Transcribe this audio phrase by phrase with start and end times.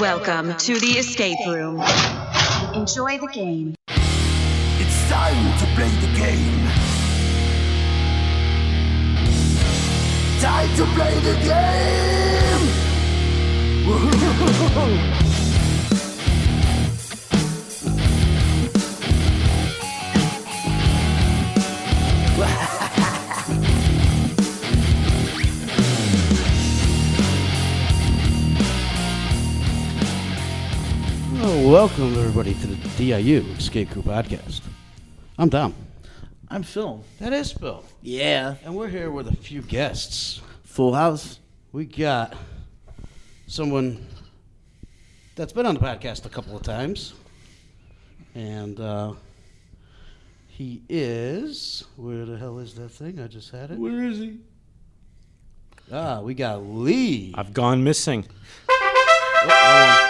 [0.00, 1.80] Welcome to the escape room.
[2.74, 3.76] Enjoy the game.
[3.86, 6.66] It's time to play the game.
[10.40, 11.34] Time to play the
[15.04, 15.20] game.
[31.46, 34.62] Oh, welcome everybody to the DIU Escape Crew podcast.
[35.38, 35.74] I'm Dom.
[36.48, 37.04] I'm Phil.
[37.20, 38.54] That is Phil, Yeah.
[38.64, 40.40] And we're here with a few guests.
[40.62, 41.40] Full house.
[41.70, 42.34] We got
[43.46, 44.06] someone
[45.36, 47.12] that's been on the podcast a couple of times.
[48.34, 49.12] And uh,
[50.48, 51.84] he is.
[51.96, 53.20] Where the hell is that thing?
[53.20, 53.78] I just had it.
[53.78, 54.38] Where is he?
[55.92, 57.34] Ah, we got Lee.
[57.36, 58.24] I've gone missing.
[58.70, 60.03] I'm a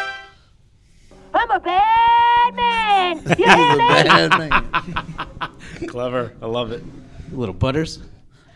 [1.64, 3.16] bad man.
[3.24, 3.78] You He's hear a me?
[3.78, 5.88] bad man.
[5.88, 6.32] Clever.
[6.42, 6.82] I love it.
[7.32, 8.00] Little Butters.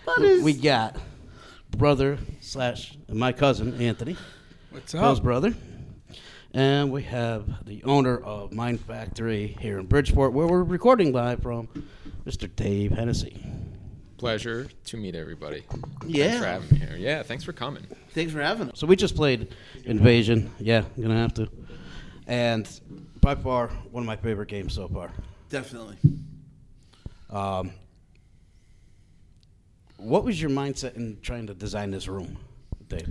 [0.04, 0.42] Butters.
[0.42, 0.96] We got
[1.70, 4.16] brother slash my cousin Anthony.
[4.70, 5.24] What's Bill's up?
[5.24, 5.54] brother.
[6.54, 11.42] And we have the owner of Mind Factory here in Bridgeport, where we're recording live
[11.42, 11.68] from,
[12.26, 12.48] Mr.
[12.54, 13.42] Dave Hennessy.
[14.16, 15.62] Pleasure to meet everybody.
[16.06, 16.24] Yeah.
[16.30, 16.96] Thanks for having me here.
[16.98, 17.86] Yeah, thanks for coming.
[18.10, 18.78] Thanks for having us.
[18.78, 20.50] So we just played Invasion.
[20.58, 21.48] Yeah, I'm gonna have to.
[22.28, 22.68] And
[23.22, 25.10] by far one of my favorite games so far.
[25.48, 25.96] Definitely.
[27.30, 27.72] Um,
[29.96, 32.36] what was your mindset in trying to design this room,
[32.86, 33.08] Dave?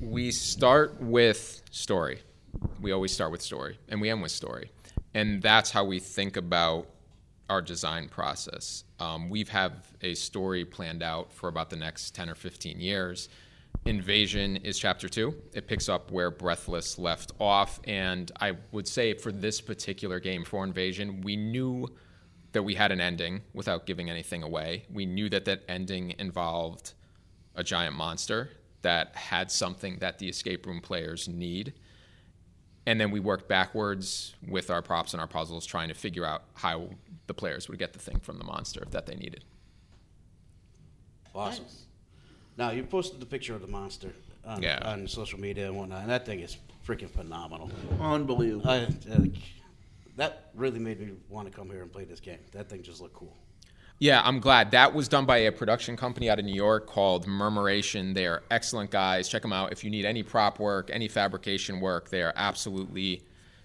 [0.00, 2.20] We start with story.
[2.80, 4.70] We always start with story, and we end with story.
[5.14, 6.88] And that's how we think about
[7.48, 8.84] our design process.
[8.98, 9.72] Um, we have
[10.02, 13.28] a story planned out for about the next 10 or 15 years.
[13.86, 15.32] Invasion is chapter two.
[15.54, 17.78] It picks up where Breathless left off.
[17.84, 21.86] And I would say for this particular game, for Invasion, we knew
[22.50, 24.86] that we had an ending without giving anything away.
[24.92, 26.94] We knew that that ending involved
[27.54, 28.50] a giant monster
[28.82, 31.72] that had something that the escape room players need.
[32.86, 36.42] And then we worked backwards with our props and our puzzles, trying to figure out
[36.54, 36.90] how
[37.28, 39.44] the players would get the thing from the monster that they needed.
[41.32, 41.66] Awesome.
[42.56, 44.12] Now you posted the picture of the monster
[44.44, 44.78] on, Yeah.
[44.84, 46.56] on social media and whatnot, and that thing is
[46.86, 47.70] freaking phenomenal.
[48.00, 48.68] Unbelievable.
[48.68, 49.24] I, uh,
[50.16, 52.38] that really made me want to come here and play this game.
[52.52, 53.36] That thing just looked cool.
[53.98, 54.70] Yeah, I'm glad.
[54.72, 58.12] That was done by a production company out of New York called Murmuration.
[58.12, 59.26] They are excellent guys.
[59.28, 59.72] Check them out.
[59.72, 63.22] If you need any prop work, any fabrication work, they are absolutely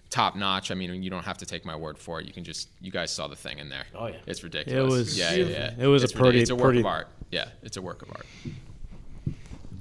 [0.08, 0.70] top notch.
[0.70, 2.26] I mean, you don't have to take my word for it.
[2.26, 3.84] You can just, you guys saw the thing in there.
[3.94, 4.16] Oh, yeah.
[4.26, 4.78] It's ridiculous.
[4.92, 5.74] It was yeah, yeah, yeah.
[5.78, 7.08] It was a It's pretty- It's a work pretty- of art.
[7.30, 8.26] Yeah, it's a work of art.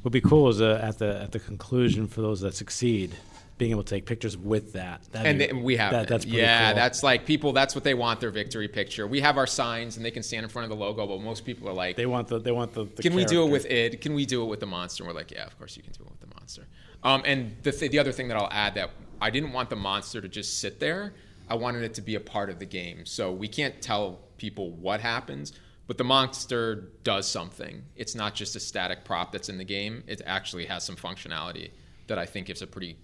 [0.03, 3.15] Would be cool is uh, at the at the conclusion for those that succeed,
[3.59, 5.03] being able to take pictures with that.
[5.11, 6.75] That'd and be- th- we have that, that's pretty yeah cool.
[6.77, 10.03] that's like people that's what they want their victory picture we have our signs and
[10.05, 12.27] they can stand in front of the logo but most people are like they want
[12.27, 12.85] the they want the.
[12.95, 15.13] the can we do it with id can we do it with the monster and
[15.13, 16.65] we're like yeah of course you can do it with the monster
[17.03, 18.89] um, and the, th- the other thing that i'll add that
[19.21, 21.13] i didn't want the monster to just sit there
[21.47, 24.71] i wanted it to be a part of the game so we can't tell people
[24.71, 25.53] what happens
[25.91, 27.83] but the monster does something.
[27.97, 30.05] It's not just a static prop that's in the game.
[30.07, 31.71] It actually has some functionality
[32.07, 32.95] that i think gives a pretty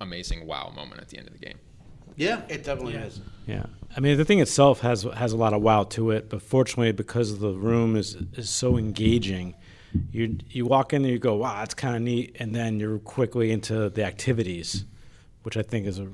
[0.00, 1.58] amazing wow moment at the end of the game.
[2.14, 2.42] Yeah.
[2.48, 3.20] It definitely is.
[3.48, 6.40] Yeah, I mean the thing itself has has a lot of wow to it, but
[6.40, 9.56] fortunately because the room is is so engaging,
[10.12, 13.00] you you walk in there you go wow that's kind of neat, and then you're
[13.00, 14.84] quickly into the activities,
[15.42, 16.06] which I think is a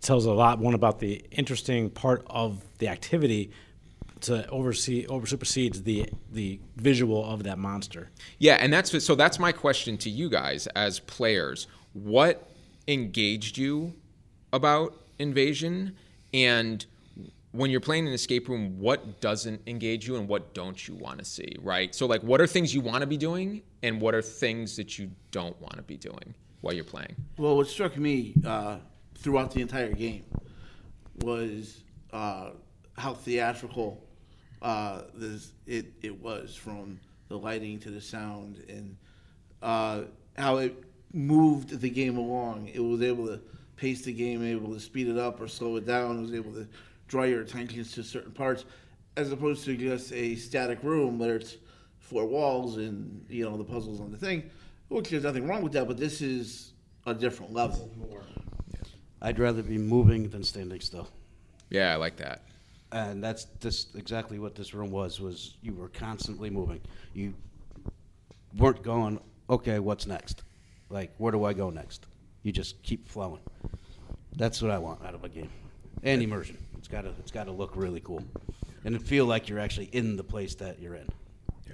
[0.00, 3.50] tells a lot one about the interesting part of the activity
[4.22, 8.10] to oversee over supersedes the the visual of that monster.
[8.38, 9.14] Yeah, and that's so.
[9.14, 11.66] That's my question to you guys as players.
[11.92, 12.50] What
[12.88, 13.94] engaged you
[14.52, 15.96] about Invasion,
[16.32, 16.84] and
[17.52, 21.18] when you're playing an escape room, what doesn't engage you, and what don't you want
[21.18, 21.56] to see?
[21.62, 21.94] Right.
[21.94, 24.98] So, like, what are things you want to be doing, and what are things that
[24.98, 27.16] you don't want to be doing while you're playing?
[27.38, 28.78] Well, what struck me uh,
[29.18, 30.24] throughout the entire game
[31.20, 31.82] was
[32.12, 32.50] uh,
[32.96, 34.05] how theatrical
[34.62, 36.98] uh, this it, it was from
[37.28, 38.96] the lighting to the sound and
[39.62, 40.02] uh,
[40.36, 42.68] how it moved the game along.
[42.68, 43.40] It was able to
[43.76, 46.18] pace the game, able to speed it up or slow it down.
[46.18, 46.66] It was able to
[47.08, 48.64] draw your attention to certain parts,
[49.16, 51.56] as opposed to just a static room where it's
[51.98, 54.50] four walls and you know the puzzles on the thing.
[54.88, 56.72] Which there's nothing wrong with that, but this is
[57.06, 57.90] a different level.
[59.20, 61.08] I'd rather be moving than standing still.
[61.70, 62.42] Yeah, I like that.
[63.04, 66.80] And that's just exactly what this room was was you were constantly moving
[67.14, 67.34] you
[68.58, 69.20] weren't going
[69.50, 70.42] okay what's next
[70.90, 72.06] like where do i go next
[72.46, 73.40] you just keep flowing.
[74.36, 75.50] That's what I want out of a game,
[76.04, 76.56] and immersion.
[76.78, 78.22] It's got to it's got to look really cool,
[78.84, 81.08] and it feel like you're actually in the place that you're in.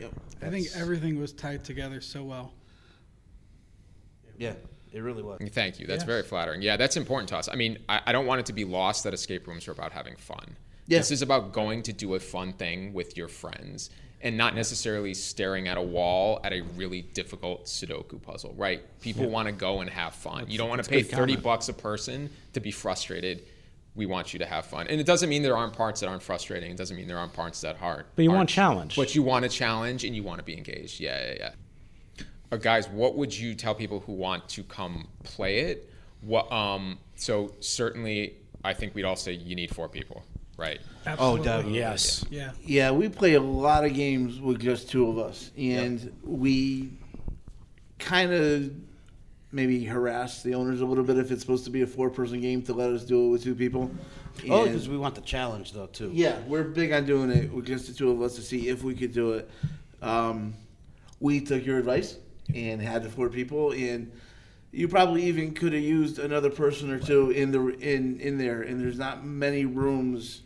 [0.00, 0.12] Yep.
[0.40, 2.54] I think everything was tied together so well.
[4.38, 4.54] Yeah,
[4.92, 5.40] it really was.
[5.50, 5.86] Thank you.
[5.86, 6.06] That's Yeah.
[6.06, 6.62] very flattering.
[6.62, 7.50] Yeah, that's important to us.
[7.52, 9.92] I mean, I, I don't want it to be lost that escape rooms are about
[9.92, 10.56] having fun.
[10.92, 10.98] Yeah.
[10.98, 13.90] This is about going to do a fun thing with your friends
[14.22, 18.82] and not necessarily staring at a wall at a really difficult Sudoku puzzle, right?
[19.00, 20.48] People want to go and have fun.
[20.48, 21.42] you don't want to pay 30 comment.
[21.42, 23.42] bucks a person to be frustrated.
[23.94, 24.86] We want you to have fun.
[24.86, 26.70] And it doesn't mean there aren't parts that aren't frustrating.
[26.70, 28.06] It doesn't mean there aren't parts that hard.
[28.14, 28.96] But you want challenge.
[28.96, 31.00] But you want a challenge and you want to be engaged.
[31.00, 32.24] Yeah, yeah, yeah.
[32.52, 35.90] Uh, guys, what would you tell people who want to come play it?
[36.20, 36.50] What?
[36.52, 36.98] Um.
[37.16, 40.22] So certainly, I think we'd all say you need four people,
[40.56, 40.80] right?
[41.06, 41.44] Absolutely.
[41.44, 41.78] definitely.
[41.78, 42.24] Yes.
[42.30, 42.52] Yeah.
[42.64, 46.90] Yeah, we play a lot of games with just two of us, and we
[47.98, 48.70] kind of
[49.54, 52.62] maybe harass the owners a little bit if it's supposed to be a four-person game
[52.62, 53.90] to let us do it with two people.
[54.48, 56.10] Oh, because we want the challenge though too.
[56.12, 58.82] yeah, we're big on doing it with just the two of us to see if
[58.82, 59.50] we could do it.
[60.00, 60.54] Um,
[61.20, 62.16] we took your advice
[62.54, 64.10] and had the four people, and
[64.72, 68.62] you probably even could have used another person or two in the in in there.
[68.62, 70.42] And there's not many rooms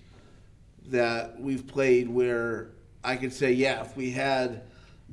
[0.88, 2.70] that we've played where
[3.04, 4.62] I could say, yeah, if we had,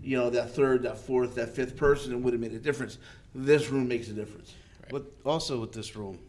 [0.01, 2.97] you know, that third, that fourth, that fifth person, it would have made a difference.
[3.35, 4.53] This room makes a difference.
[4.89, 6.19] But also with this room,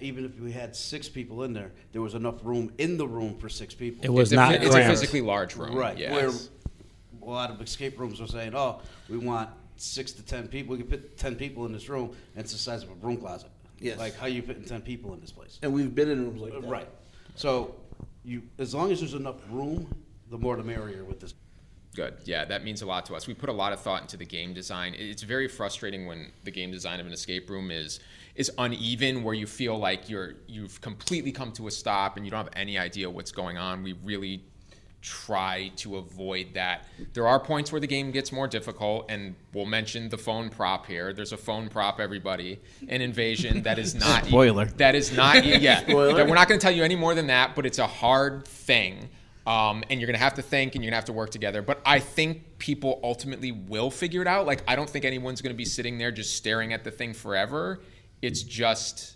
[0.00, 3.36] even if we had six people in there, there was enough room in the room
[3.36, 4.04] for six people.
[4.04, 4.90] It was it's not a, it's a cramped.
[4.90, 5.96] physically large room, right.
[5.96, 6.12] Yeah.
[6.12, 10.76] Where a lot of escape rooms are saying, "Oh, we want six to ten people.
[10.76, 13.16] We can fit ten people in this room, and it's the size of a broom
[13.16, 13.98] closet." Yes.
[13.98, 15.58] Like how you fitting ten people in this place?
[15.62, 16.64] And we've been in rooms like that.
[16.64, 16.88] Right.
[17.34, 17.74] So,
[18.24, 19.88] you as long as there's enough room,
[20.30, 21.34] the more the merrier with this.
[21.94, 22.14] Good.
[22.24, 23.26] Yeah, that means a lot to us.
[23.26, 24.94] We put a lot of thought into the game design.
[24.98, 28.00] It's very frustrating when the game design of an escape room is
[28.34, 32.30] is uneven, where you feel like you're you've completely come to a stop and you
[32.30, 33.82] don't have any idea what's going on.
[33.82, 34.44] We really
[35.06, 36.84] try to avoid that.
[37.12, 40.84] There are points where the game gets more difficult, and we'll mention the phone prop
[40.86, 41.12] here.
[41.12, 42.58] There's a phone prop, everybody,
[42.88, 44.64] an invasion that is not Spoiler.
[44.64, 45.80] That is not yeah.
[45.88, 46.14] Spoiler.
[46.14, 48.48] That we're not going to tell you any more than that, but it's a hard
[48.48, 49.08] thing.
[49.46, 51.30] Um, and you're going to have to think and you're going to have to work
[51.30, 51.62] together.
[51.62, 54.44] But I think people ultimately will figure it out.
[54.44, 57.14] Like, I don't think anyone's going to be sitting there just staring at the thing
[57.14, 57.78] forever.
[58.22, 59.15] It's just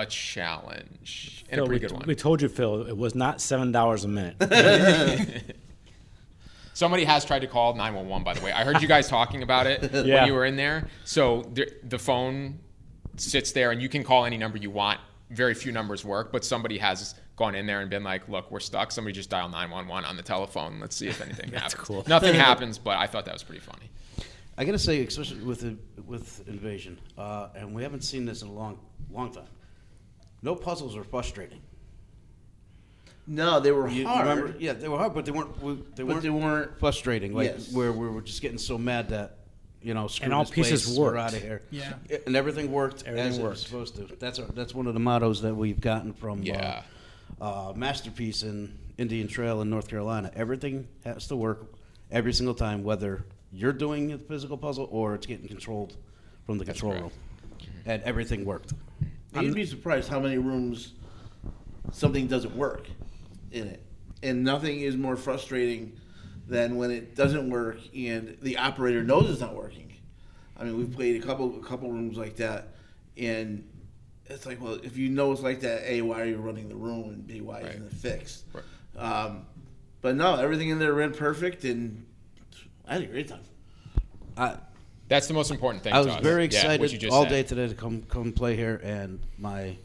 [0.00, 2.04] a challenge and Phil, a pretty we, good one.
[2.06, 4.36] we told you, Phil, it was not seven dollars a minute.
[6.74, 8.52] Somebody has tried to call 911, by the way.
[8.52, 10.20] I heard you guys talking about it Yeah.
[10.20, 10.88] when you were in there.
[11.04, 12.58] So the, the phone
[13.16, 14.98] sits there, and you can call any number you want.
[15.30, 18.60] Very few numbers work, but somebody has gone in there and been like, "Look, we're
[18.60, 20.80] stuck." Somebody just dial 911 on the telephone.
[20.80, 21.74] Let's see if anything happens.
[21.74, 22.04] cool.
[22.08, 23.90] Nothing happens, but I thought that was pretty funny.
[24.58, 28.48] I gotta say, especially with the, with invasion, uh, and we haven't seen this in
[28.48, 28.78] a long,
[29.10, 29.44] long time.
[30.42, 31.60] No puzzles are frustrating.
[33.26, 34.26] No, they were You hard.
[34.26, 34.54] remember?
[34.58, 35.54] Yeah, they were hard, but they weren't.
[35.96, 36.22] They But weren't.
[36.22, 37.32] they weren't- frustrating.
[37.34, 37.72] Like Yes.
[37.72, 39.36] where we were just getting so mad that
[39.82, 41.18] you know, screw And all this pieces place, we're worked.
[41.18, 41.62] out of here.
[41.70, 41.94] Yeah.
[42.26, 43.58] and everything worked Everything as it was worked.
[43.60, 44.16] supposed to.
[44.16, 46.82] That's our, that's one of the mottos that we've gotten from Yeah.
[47.40, 50.30] uh, uh, masterpiece in Indian Trail in North Carolina.
[50.36, 51.72] Everything has to work
[52.10, 55.96] every single time, whether you're doing a physical puzzle or it's getting controlled
[56.44, 57.00] from the control right.
[57.00, 57.12] room.
[57.86, 58.74] And everything worked.
[59.34, 60.92] You'd be surprised how many rooms
[61.92, 62.88] something doesn't work
[63.52, 63.82] in it.
[64.22, 65.98] And nothing is more frustrating
[66.46, 69.94] than when it doesn't work and the operator knows it's not working.
[70.58, 72.74] I mean, we've played a couple a couple rooms like that,
[73.16, 73.66] and
[74.26, 76.76] it's like, well, if you know it's like that, a, why are you running the
[76.76, 78.44] room, and b, why isn't it fixed?
[78.52, 78.64] Right.
[79.02, 79.46] Um,
[80.02, 82.04] but no, everything in there ran perfect, and
[82.86, 83.40] I had a great time.
[84.36, 84.56] I,
[85.10, 85.92] That's the most important thing.
[85.92, 87.30] I was very Yeah, excited just all said.
[87.30, 89.76] day today to come come play here, and my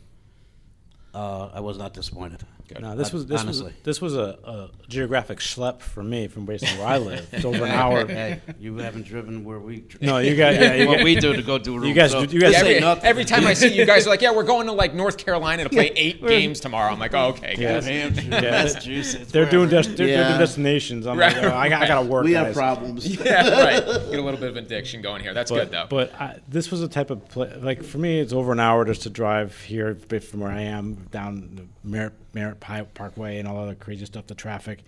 [1.16, 2.44] uh, I was not disappointed.
[2.68, 2.82] Good.
[2.82, 3.66] No, uh, this was this Honestly.
[3.66, 7.28] was this was a, a geographic schlep for me from based on where I live.
[7.34, 8.08] It's over an hour.
[8.08, 9.82] Hey, you haven't driven where we.
[9.82, 11.88] Dri- No, you got yeah, you what got, we do to go do a room.
[11.88, 13.06] You guys so you guys Yeah, say every, nothing.
[13.06, 15.64] every time I see you guys are like, yeah, we're going to like North Carolina
[15.64, 16.92] to play eight games tomorrow.
[16.92, 17.74] I'm like, oh, okay, Yeah.
[17.74, 17.86] guys.
[17.86, 18.42] New Hampshire, Yeah.
[18.52, 19.32] Massachusetts.
[19.32, 19.88] they're doing wherever.
[19.90, 20.38] des- they're, they're doing Yeah.
[20.38, 21.06] destinations.
[21.06, 22.26] I'm Right, like, oh, I, got, I got to work.
[22.26, 22.56] We have guys.
[22.56, 23.06] problems.
[23.26, 23.86] Yeah, right.
[23.86, 25.34] Get a little bit of addiction going here.
[25.34, 25.86] That's good though.
[25.90, 28.86] But I, this was a type of play, like for me, it's over an hour
[28.86, 33.38] just to drive here a bit from where I am down the Merritt, Merritt Parkway
[33.40, 34.84] and all other crazy stuff, the traffic.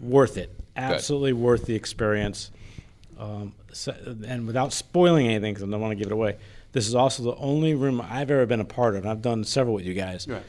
[0.00, 0.50] Worth it.
[0.76, 2.50] Absolutely worth the experience.
[3.18, 3.94] Um, so,
[4.26, 6.36] and without spoiling anything, because I don't want to give it away,
[6.72, 9.42] this is also the only room I've ever been a part of, and I've done
[9.44, 10.42] several with you guys, Right.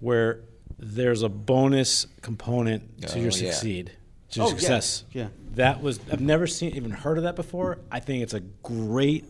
[0.00, 0.40] where
[0.78, 3.52] there's a bonus component to Oh, your yeah.
[3.52, 3.92] succeed,
[4.32, 4.58] to Oh, your yeah.
[4.58, 5.04] success.
[5.12, 5.28] Yeah.
[5.54, 7.78] That was I've never seen even heard of that before.
[7.90, 9.24] I think it's a great,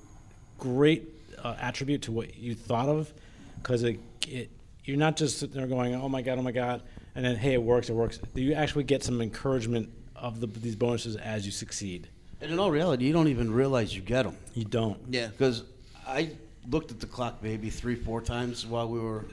[0.59, 1.09] great
[1.43, 3.13] uh, attribute to what you thought of,
[3.57, 4.51] because it, it
[4.85, 6.83] you're not just sitting there going, oh my god, oh my god,
[7.15, 8.19] and then hey, it works, it works.
[8.35, 12.09] You actually get some encouragement of the, these bonuses as you succeed.
[12.41, 14.37] And in all reality, you don't even realize you get them.
[14.55, 14.99] You don't.
[15.09, 15.29] Yeah.
[15.29, 15.63] Because
[16.07, 16.31] I
[16.69, 19.25] looked at the clock maybe three, four times while we were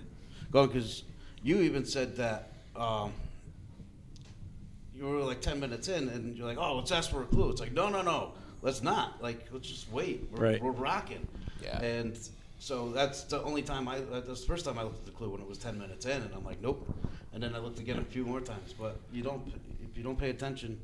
[0.51, 0.67] going.
[0.67, 1.03] Because
[1.43, 3.11] you even said that um,
[4.95, 7.49] you were like ten minutes in, and you're like, "Oh, let's ask for a clue."
[7.49, 9.21] It's like, no, no, no, let's not.
[9.23, 10.27] Like, let's just wait.
[10.31, 10.61] We're, Right.
[10.63, 11.27] we're rocking.
[11.63, 11.81] Yeah.
[11.81, 12.17] And
[12.59, 13.99] so that's the only time I.
[13.99, 16.21] That's the first time I looked at the clue when it was ten minutes in,
[16.21, 16.87] and I'm like, nope.
[17.33, 19.41] And then I looked again a few more times, but you don't.
[19.89, 20.79] If you don't pay attention,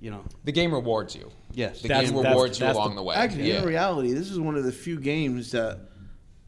[0.00, 0.22] you know.
[0.44, 1.30] The game rewards you.
[1.52, 1.82] Yes.
[1.82, 3.14] The That's- game that's- rewards you that's along the- the, way.
[3.16, 3.60] Actually, yeah.
[3.60, 5.78] in reality, this is one of the few games that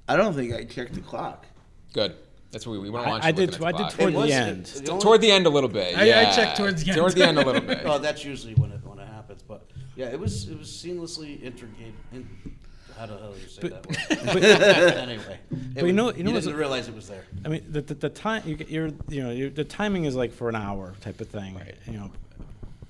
[0.08, 1.46] I don't think I checked the clock.
[1.92, 2.14] Good.
[2.50, 3.24] That's what we, we want to I, launch.
[3.24, 3.54] I looking did.
[3.54, 3.92] at the I did clock.
[3.92, 4.64] toward It was- the it- end.
[4.66, 5.96] the only- Toward the end a little bit.
[5.98, 6.98] I- I checked towards the end.
[6.98, 7.84] Toward the end a little bit.
[7.84, 9.42] Well, that's usually when it when it happens.
[9.42, 9.66] But
[9.96, 11.92] yeah, it was it was seamlessly integrated.
[12.12, 12.28] In,
[12.98, 13.86] how the hell do you say that
[14.34, 14.94] word?
[14.94, 15.38] anyway,
[15.74, 17.24] But you know- you know what's- didn't realize it was there.
[17.44, 20.32] I mean, the, the, the time you, you're, you know, you're, the timing is like
[20.32, 21.74] for an hour type of thing, Right.
[21.86, 22.10] you know.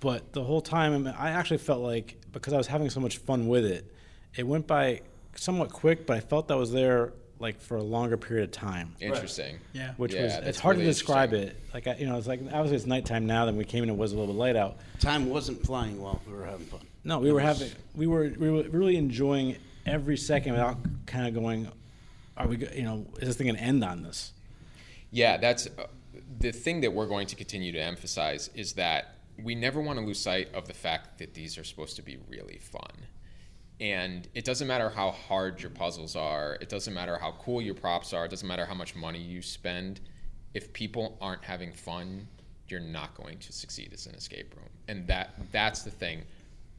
[0.01, 3.01] But the whole time, I, mean, I actually felt like because I was having so
[3.01, 3.93] much fun with it,
[4.37, 5.01] it went by
[5.35, 6.07] somewhat quick.
[6.07, 9.59] But I felt that was there like for a longer period of time, Interesting.
[9.73, 9.93] Yeah.
[9.97, 11.57] which Yeah, was it's hard really to describe it.
[11.75, 13.45] Like I, you know, it's like obviously it's nighttime now.
[13.47, 14.77] Then we came in, it was a little bit light out.
[15.01, 16.81] Time wasn't flying while we were having fun.
[17.05, 19.57] No, we were having, we were, we were really enjoying
[19.89, 21.69] every second without kind of going,
[22.37, 24.33] are we, you know, is this thing gonna end on this?
[25.11, 25.87] Yeah, that's uh,
[26.39, 30.05] the thing that we're going to continue to emphasize is that we never want to
[30.05, 33.07] lose sight of the fact that these are supposed to be really fun.
[33.81, 37.75] And it doesn't matter how hard your puzzles are, it doesn't matter how cool your
[37.75, 40.01] props are, it doesn't matter how much money you spend.
[40.55, 42.27] If people aren't having fun,
[42.67, 44.69] you're not going to succeed as an escape room.
[44.89, 46.25] And that that's the thing.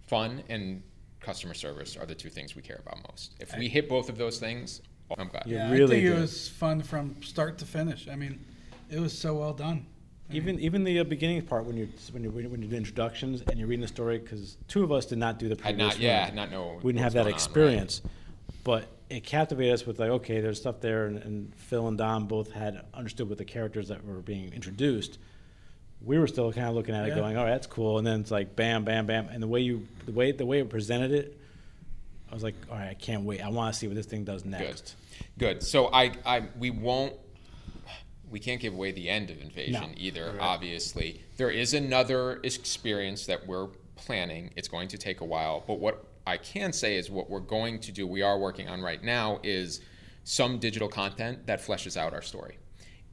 [0.08, 0.84] Fun and
[1.20, 3.34] customer service are the two things we care about most.
[3.40, 4.82] If we hit both of those things,
[5.18, 5.44] I'm glad.
[5.46, 6.18] You Yeah, really I think did.
[6.18, 8.08] it was fun from start to finish.
[8.08, 8.46] I mean,
[8.90, 9.86] it was so well done.
[10.30, 12.76] I Even mean, even the uh, beginning part when you when you when you do
[12.76, 15.76] introductions and you're reading the story because two of us did not do the Had
[15.76, 16.26] previous not, yeah, one.
[16.26, 16.80] had not know.
[16.84, 17.34] we didn't have that going on, right?
[17.34, 18.02] experience,
[18.64, 22.28] but it captivated us with like okay, there's stuff there, and, and Phil and Dom
[22.28, 25.18] both had understood what the characters that were being introduced.
[26.02, 27.16] We were still kind of looking at it, Yeah.
[27.16, 29.88] going, "Oh, that's cool," and then it's like, bam, bam, bam, and the way you
[30.06, 31.38] the way the way it presented it,
[32.30, 33.42] I was like, "All right, I can't wait.
[33.42, 34.96] I want to see what this thing does next."
[35.38, 35.46] Good.
[35.60, 35.64] Good.
[35.64, 37.14] So I, I, we won't.
[38.32, 39.88] We can't give away the end of Invasion No.
[39.98, 40.38] either.
[40.40, 44.52] Obviously, there is another experience that we're planning.
[44.56, 47.80] It's going to take a while, but what I can say is what we're going
[47.80, 48.06] to do.
[48.08, 49.82] We are working on right now is
[50.24, 52.58] some digital content that fleshes out our story,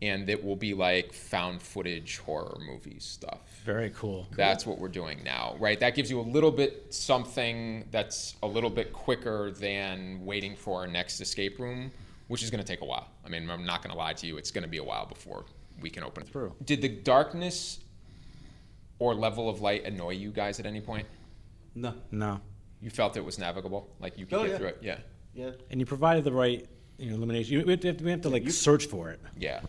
[0.02, 3.40] and it will be like found footage horror movie stuff.
[3.64, 4.26] Very cool.
[4.36, 5.80] That's what we're doing now, right?
[5.80, 10.80] That gives you a little bit something that's a little bit quicker than waiting for
[10.80, 11.90] our next escape room,
[12.28, 13.08] which is going to take a while.
[13.24, 15.06] I mean, I'm not going to lie to you; it's going to be a while
[15.06, 15.44] before
[15.80, 16.30] we can open it.
[16.32, 16.54] True.
[16.64, 17.80] Did the darkness
[18.98, 21.06] or level of light annoy you guys at any point?
[21.74, 21.94] No.
[22.10, 22.40] No,
[22.80, 24.56] You felt it was navigable, like you could Oh, get yeah.
[24.58, 24.78] through it.
[24.80, 24.98] Yeah,
[25.34, 25.50] Yeah.
[25.70, 26.66] and you provided the right
[26.98, 27.52] you know, illumination.
[27.58, 29.20] You, we have to, we have to like search for it.
[29.38, 29.60] yeah.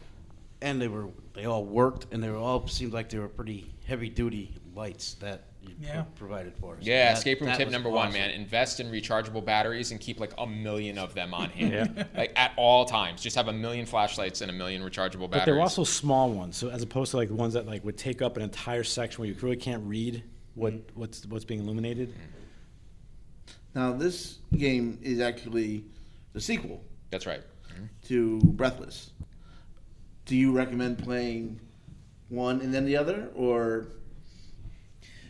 [0.62, 3.74] And they were they all worked, and they were all seemed like they were pretty
[3.86, 6.02] heavy duty lights that you Yeah.
[6.04, 6.80] pro- provided for us.
[6.82, 8.32] Yeah, That- escape room tip was number one, man.
[8.32, 11.94] Invest in rechargeable batteries and keep like a million of them on hand.
[11.98, 12.04] Yeah.
[12.16, 13.22] Like at all times.
[13.22, 15.30] Just have a million flashlights and a million rechargeable batteries.
[15.30, 17.98] But they're also small ones, so as opposed to like the ones that like would
[17.98, 20.24] take up an entire section where you really can't read
[20.56, 21.00] what Mm-hmm.
[21.00, 22.14] what's what's being illuminated.
[23.76, 25.84] Now, this game is actually
[26.34, 27.42] the sequel That's right.
[28.06, 29.12] to Breathless.
[30.27, 31.60] Do you recommend playing
[32.29, 33.88] one and then the other, or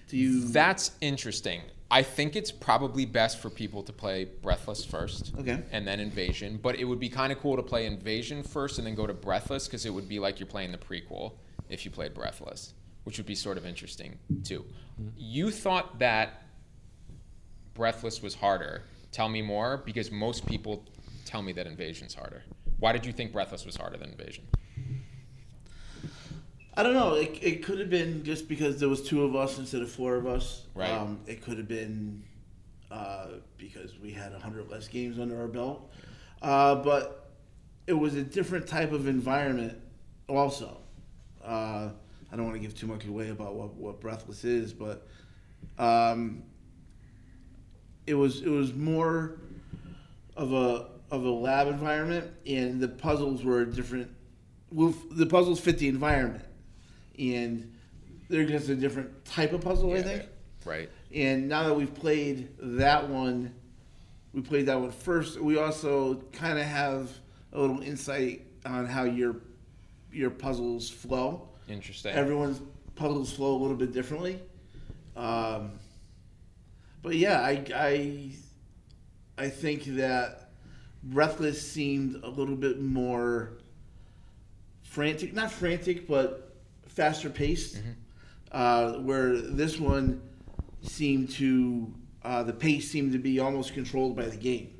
[0.08, 0.46] do you?
[0.46, 1.62] That's interesting.
[1.90, 5.34] I think it's probably best for people to play Breathless first.
[5.40, 5.64] Okay.
[5.72, 6.60] And then Invasion.
[6.62, 9.14] But it would be kind of cool to play Invasion first and then go to
[9.14, 11.34] Breathless because it would be like you're playing the prequel
[11.70, 12.74] if you played Breathless,
[13.06, 14.66] which would be sort of interesting too.
[15.16, 16.42] You thought that
[17.74, 18.84] Breathless was harder.
[19.12, 20.84] Tell me more because most people
[21.24, 22.44] tell me that Invasion's harder.
[22.80, 24.46] Why did you think Breathless was harder than Invasion?
[26.78, 27.16] I don't know.
[27.16, 30.16] It, it could have been just because there was two of us instead of four
[30.16, 30.68] of us.
[30.76, 30.92] Right.
[30.92, 32.24] Um, it could have been
[32.92, 35.92] uh, because we had hundred less games under our belt.
[36.42, 37.32] Uh, but
[37.88, 39.76] it was a different type of environment.
[40.28, 40.78] Also,
[41.44, 41.90] uh,
[42.32, 45.08] I don't want to give too much away about what, what Breathless is, but
[45.80, 46.44] um,
[48.06, 49.40] it was it was more
[50.36, 54.12] of a of a lab environment, and the puzzles were different.
[54.72, 56.44] Well, the puzzles fit the environment,
[57.18, 57.74] and
[58.30, 60.24] they're just a different type of puzzle, I think.
[60.66, 60.90] Right.
[61.14, 63.54] And now that we've played that one
[64.38, 65.40] we played that one first.
[65.42, 67.10] We also kind of have
[67.54, 69.38] a little insight on how your
[70.12, 71.50] your puzzles flow.
[71.68, 72.14] Interesting.
[72.14, 72.62] Everyone's
[72.96, 74.40] puzzles flow a little bit differently.
[75.16, 75.72] Um,
[77.02, 78.32] but yeah, I, I
[79.40, 80.52] I think that
[81.04, 83.54] Breathless seemed a little bit more
[84.84, 86.47] frantic, not frantic, but
[86.98, 87.82] faster paced.
[88.52, 90.22] Uh, where this one
[90.82, 94.74] seemed to uh, the pace seemed to be almost controlled by the game,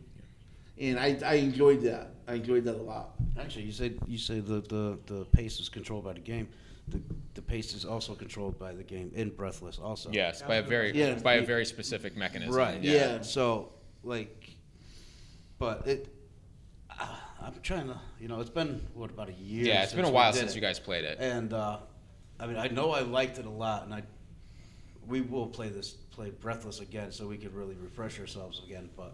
[0.80, 2.16] and I, I enjoyed that.
[2.28, 3.16] I enjoyed that a lot.
[3.40, 6.48] Actually, you said you say the, the, the pace is controlled by the game.
[6.88, 7.02] The,
[7.34, 10.10] the pace is also controlled by the game in Breathless also.
[10.12, 11.16] Yes, by a very Yeah.
[11.16, 12.56] by a very specific mechanism.
[12.56, 12.82] Right.
[12.82, 12.94] Yeah.
[12.94, 13.22] Yeah.
[13.22, 14.56] So, like,
[15.60, 16.08] but it.
[16.90, 17.06] Uh,
[17.42, 19.66] I'm trying to, you know, it's been what about a year?
[19.66, 20.56] Yeah, it's been a while since it.
[20.56, 21.18] you guys played it.
[21.20, 21.80] And uh,
[22.40, 24.04] I mean, I know I liked it a lot, and I
[25.08, 28.90] we will play this play Breathless again, so we could really refresh ourselves again.
[28.98, 29.14] But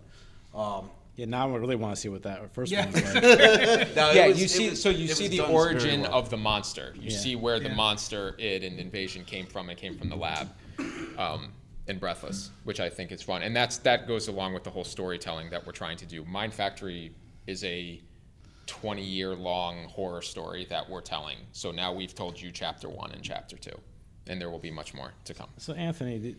[0.58, 2.86] um, Yeah, now I really want to see what that first Yeah.
[2.86, 3.24] one was like.
[3.96, 4.70] no, yeah, was- you see.
[4.72, 6.14] was- so you see the origin well.
[6.16, 6.94] of the monster.
[6.96, 7.18] You Yeah.
[7.18, 7.76] see where the Yeah.
[7.76, 9.70] monster, id, and invasion came from.
[9.70, 10.50] It came from the lab,
[11.18, 11.52] um,
[11.88, 14.86] in Breathless, which I think is fun, and that's that goes along with the whole
[14.86, 16.24] storytelling that we're trying to do.
[16.26, 17.14] Mind Factory
[17.46, 18.02] is a
[18.68, 21.38] 20 year long horror story that we're telling.
[21.52, 23.78] So now we've told you chapter one and chapter two,
[24.28, 25.50] and there will be much more to come.
[25.58, 26.36] So Anthony, th-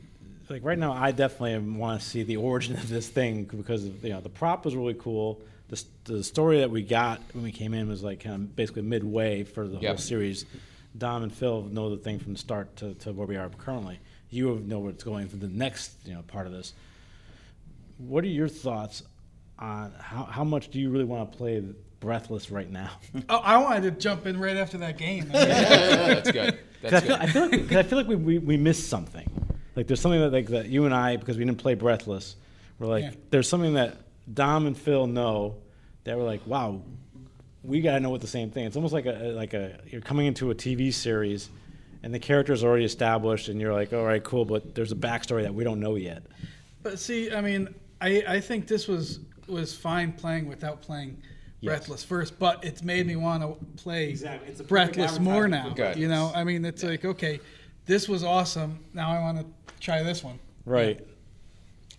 [0.49, 4.11] like right now, I definitely want to see the origin of this thing because you
[4.11, 5.41] know the prop was really cool.
[5.69, 8.83] The, the story that we got when we came in was like kind of basically
[8.83, 10.45] midway for the whole series.
[10.97, 13.99] Dom and Phil know the thing from the start to, to where we are currently.
[14.31, 16.75] You know what's going for the next you know part of this.
[17.99, 19.03] What are your thoughts
[19.59, 21.63] on how, how much do you really want to play
[22.09, 22.91] Breathless right now?
[23.31, 25.31] Oh, I wanted to jump in right after that game.
[25.35, 26.59] I mean, That's good.
[26.83, 27.21] 'Cause That's I feel, good.
[27.21, 29.27] I feel like, 'cause I feel like we, we, we missed something.
[29.75, 32.37] Like there's something that like that you and I because we didn't play Breathless.
[32.79, 33.11] We're like Yeah.
[33.31, 33.97] there's something that
[34.33, 35.57] Dom and Phil know
[36.05, 36.83] that we're like wow,
[37.63, 38.67] we gotta know what the same thing.
[38.67, 41.49] It's almost like a like a you're coming into a TV series,
[42.03, 45.43] and the character's already established, and you're like all right cool, but there's a backstory
[45.43, 46.23] that we don't know yet.
[46.83, 51.17] But see, I mean, I, I think this was was fine playing without playing
[51.65, 51.79] Yes.
[51.79, 54.51] Breathless first, but it's made me want to play Exactly.
[54.51, 55.71] It's a Breathless more now.
[55.71, 55.97] Good.
[55.97, 57.41] You know, I mean, it's like okay,
[57.87, 58.81] this was awesome.
[58.93, 59.47] Now I want to
[59.81, 60.39] try this one.
[60.67, 61.01] Right.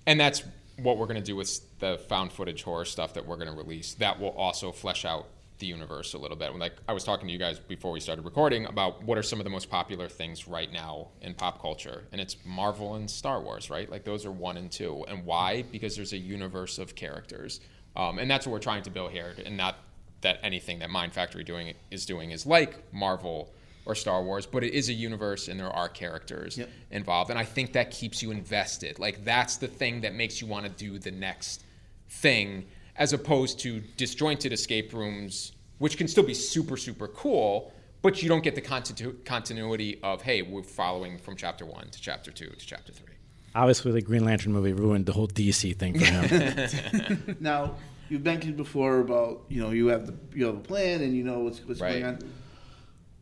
[0.05, 0.43] And that's
[0.77, 3.57] what we're going to do with the found footage horror stuff that we're going to
[3.57, 3.95] release.
[3.95, 5.25] That will also flesh out
[5.57, 6.55] the universe a little bit.
[6.55, 9.39] Like I was talking to you guys before we started recording about what are some
[9.39, 13.41] of the most popular things right now in pop culture, and it's Marvel and Star
[13.41, 13.89] Wars, right?
[13.89, 15.05] Like those are one and two.
[15.07, 15.63] And why?
[15.63, 17.61] Because there's a universe of characters,
[17.95, 19.33] um, and that's what we're trying to build here.
[19.45, 19.77] And not
[20.21, 23.51] that anything that Mind Factory doing is doing is like Marvel
[23.85, 26.69] or Star Wars, but it is a universe and there are characters Yep.
[26.91, 27.29] involved.
[27.29, 28.97] And I think that keeps you invested.
[28.97, 31.63] Like that's the thing that makes you want to do the next
[32.09, 38.23] thing, as opposed to disjointed escape rooms, which can still be super, super cool, but
[38.23, 42.31] you don't get the continu- continuity of, hey, we're following from chapter one to chapter
[42.31, 43.14] two to chapter three.
[43.55, 47.37] Obviously, the Green Lantern movie ruined the whole DC thing for him.
[47.39, 47.75] Now
[48.09, 51.23] you've mentioned before about you know you have the you have a plan and you
[51.23, 52.01] know what's what's Right.
[52.01, 52.19] going on.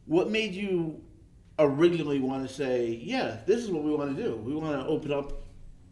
[0.06, 1.02] What made you
[1.60, 4.36] originally want to say, yeah, this is what we want to do.
[4.36, 5.34] We want to open up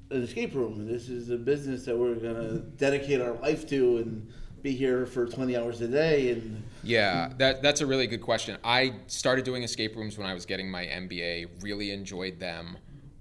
[0.09, 3.97] an escape room, this is a business that we're going to dedicate our life to
[3.97, 4.27] and
[4.61, 6.31] be here for 20 hours a day.
[6.31, 8.57] And Yeah, that that's a really good question.
[8.63, 11.47] I started doing escape rooms when I was getting my MBA.
[11.63, 12.77] Really enjoyed them.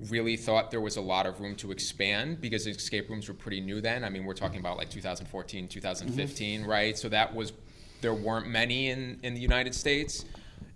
[0.08, 3.60] Really thought there was a lot of room to expand because escape rooms were pretty
[3.60, 4.02] new then.
[4.04, 6.96] I mean, we're talking about like 2014, 2015, right?
[6.98, 7.52] So that was
[8.00, 10.24] there weren't many in in the United States.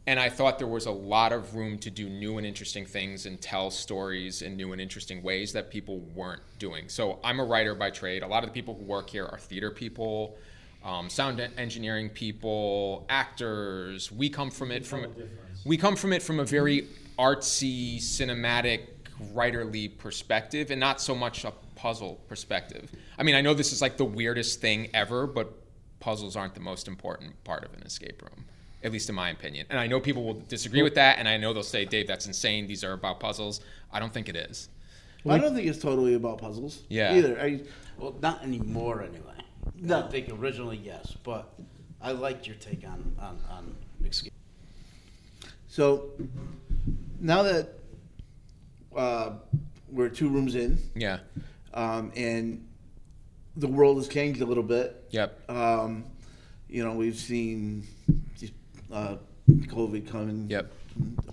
[0.06, 3.24] And I thought there was a lot of room to do new and interesting things
[3.24, 6.90] and tell stories in new and interesting ways that people weren't doing.
[6.90, 8.22] So I'm a writer by trade.
[8.22, 10.36] A lot of the people who work here are theater people,
[10.84, 14.12] um, sound engineering people, actors.
[14.12, 15.06] We come from it from
[15.64, 16.86] we come from it from a very
[17.18, 18.88] artsy, cinematic,
[19.32, 22.90] writerly perspective, and not so much a puzzle perspective.
[23.18, 25.52] I mean, I know this is like the weirdest thing ever, but
[26.00, 28.44] puzzles aren't the most important part of an escape room,
[28.82, 29.66] at least in my opinion.
[29.70, 32.26] And I know people will disagree with that, and I know they'll say, "Dave, that's
[32.26, 32.66] insane.
[32.66, 33.60] These are about puzzles."
[33.92, 34.68] I don't think it is.
[35.26, 36.82] I don't think it's totally about puzzles.
[36.88, 37.14] Yeah.
[37.14, 37.40] Either.
[37.40, 37.60] I,
[37.98, 39.32] well, not anymore anyway.
[39.74, 40.00] No.
[40.00, 41.54] I think originally yes, but
[42.02, 43.74] I liked your take on on, on
[44.04, 44.32] escape.
[45.66, 46.10] so
[47.20, 47.73] now that
[48.96, 49.32] uh,
[49.90, 51.18] we're two rooms in, Yeah.
[51.72, 52.66] um, and
[53.56, 55.04] the world has changed a little bit.
[55.10, 55.50] Yep.
[55.50, 56.04] Um,
[56.68, 57.86] you know, we've seen
[58.92, 59.16] uh,
[59.48, 60.46] COVID coming.
[60.50, 60.72] Yep.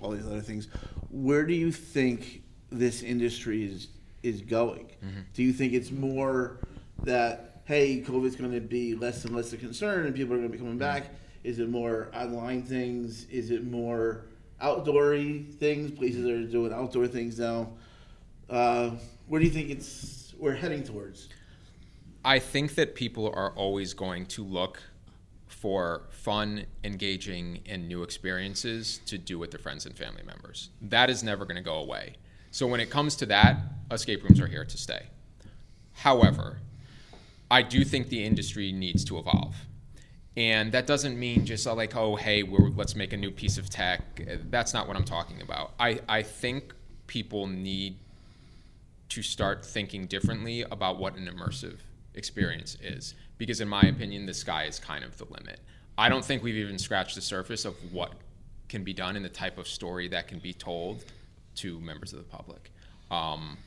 [0.01, 0.67] all these other things.
[1.09, 3.87] Where do you think this industry is
[4.23, 4.85] is going?
[5.03, 5.21] Mm-hmm.
[5.33, 6.59] Do you think it's more
[7.03, 10.49] that hey, COVID's going to be less and less a concern, and people are going
[10.49, 11.09] to be coming back?
[11.43, 13.25] Is it more online things?
[13.25, 14.25] Is it more
[14.61, 15.91] outdoory things?
[15.91, 17.69] Places are doing outdoor things now.
[18.49, 18.91] Uh,
[19.27, 21.29] where do you think it's we're heading towards?
[22.23, 24.81] I think that people are always going to look
[25.47, 30.69] for fun, engaging, and new experiences to do with their friends and family members.
[30.81, 32.15] That is never going to go away.
[32.51, 33.57] So when it comes to that,
[33.91, 35.07] escape rooms are here to stay.
[35.93, 36.59] However,
[37.49, 39.55] I do think the industry needs to evolve.
[40.37, 43.69] And that doesn't mean just uh, like, oh, hey, let's make a new piece of
[43.69, 44.21] tech.
[44.49, 45.73] That's not what I'm talking about.
[45.79, 46.73] I, I think
[47.07, 47.97] people need
[49.09, 51.79] to start thinking differently about what an immersive
[52.13, 53.13] experience is.
[53.37, 55.59] Because, in my opinion, the sky is kind of the limit.
[55.97, 58.13] I don't think we've even scratched the surface of what
[58.69, 61.03] can be done and the type of story that can be told
[61.55, 62.71] to members of the public.
[63.09, 63.57] Um,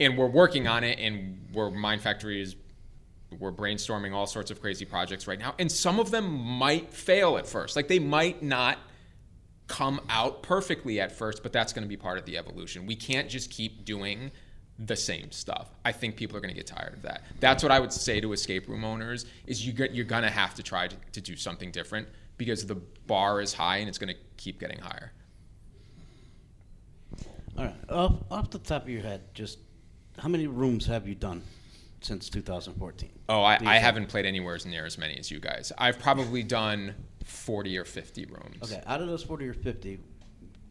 [0.00, 2.56] and we're working on it, and we're Mind Factory is
[3.38, 7.38] we're brainstorming all sorts of crazy projects right now, and some of them might fail
[7.38, 7.76] at first.
[7.76, 8.78] Like they might not
[9.66, 12.86] come out perfectly at first, but that's going to be part of the evolution.
[12.86, 14.30] We can't just keep doing
[14.78, 15.70] the same stuff.
[15.84, 17.22] I think people are going to get tired of that.
[17.40, 20.30] That's what I would say to escape room owners is you get, you're going to
[20.30, 22.74] have to try to, to do something different because the
[23.06, 25.12] bar is high and it's going to keep getting higher.
[27.56, 27.74] All right.
[27.88, 29.58] Off, off the top of your head, just
[30.18, 31.42] how many rooms have you done
[32.06, 33.10] since 2014?
[33.28, 35.72] Oh, I, I haven't played anywhere as near as many as you guys.
[35.76, 38.62] I've probably done 40 or 50 rooms.
[38.62, 39.98] Okay, out of those 40 or 50,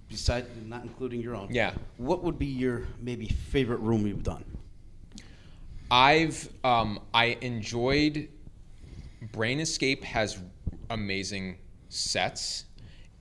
[0.08, 1.74] besides not including your own, Yeah.
[1.98, 4.46] what would be your maybe favorite room you've done?
[5.92, 8.30] I've um, I enjoyed
[9.32, 10.40] Brain Escape has
[10.90, 11.58] amazing
[11.90, 12.66] sets,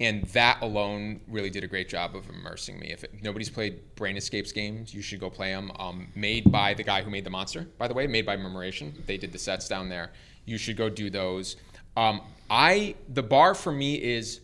[0.00, 2.90] and that alone really did a great job of immersing me.
[2.90, 5.70] If it, nobody's played Brain Escapes games, you should go play them.
[5.78, 8.94] Um, made by the guy who made the monster, by the way, made by Murmuration.
[9.06, 10.10] They did the sets down there.
[10.46, 11.56] You should go do those.
[11.96, 14.40] Um, I the bar for me is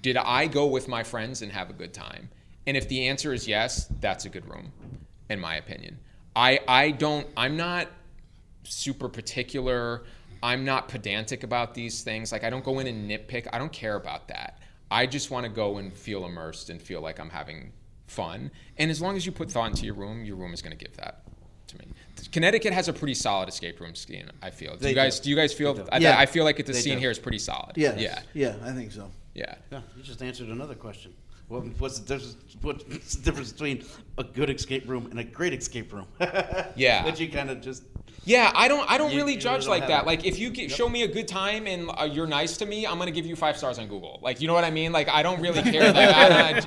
[0.00, 2.28] did I go with my friends and have a good time?
[2.66, 4.72] And if the answer is yes, that's a good room,
[5.28, 5.98] in my opinion.
[6.36, 7.88] I I don't I'm not
[8.64, 10.04] super particular.
[10.44, 12.32] I'm not pedantic about these things.
[12.32, 13.48] Like I don't go in and nitpick.
[13.52, 14.58] I don't care about that.
[14.92, 17.72] I just want to go and feel immersed and feel like I'm having
[18.06, 18.50] fun.
[18.78, 20.84] And as long as you put thought into your room, your room is going to
[20.84, 21.22] give that
[21.68, 21.86] to me.
[22.30, 24.30] Connecticut has a pretty solid escape room scene.
[24.42, 24.72] I feel.
[24.72, 25.18] Do They you guys?
[25.18, 25.24] do.
[25.24, 25.88] Do you guys feel?
[25.90, 26.18] I, Yeah.
[26.18, 27.00] I feel like the They scene do.
[27.00, 27.72] here is pretty solid.
[27.76, 27.98] Yes.
[27.98, 28.20] Yeah.
[28.34, 29.10] Yeah, I think so.
[29.34, 29.54] Yeah.
[29.70, 31.14] Yeah, you just answered another question.
[31.48, 32.36] What, what's the difference?
[32.60, 33.84] What's the difference between
[34.18, 36.06] a good escape room and a great escape room?
[36.76, 37.02] Yeah.
[37.04, 37.82] that you kind of just
[38.24, 38.88] Yeah, I don't.
[38.90, 40.02] I don't You- really you judge don't like have that.
[40.02, 40.06] it.
[40.06, 42.86] Like, if you get, show me a good time and uh, you're nice to me,
[42.86, 44.20] I'm gonna give you five stars on Google.
[44.22, 44.92] Like, you know what I mean?
[44.92, 45.92] Like, I don't really care.
[45.92, 46.62] Like, I, I,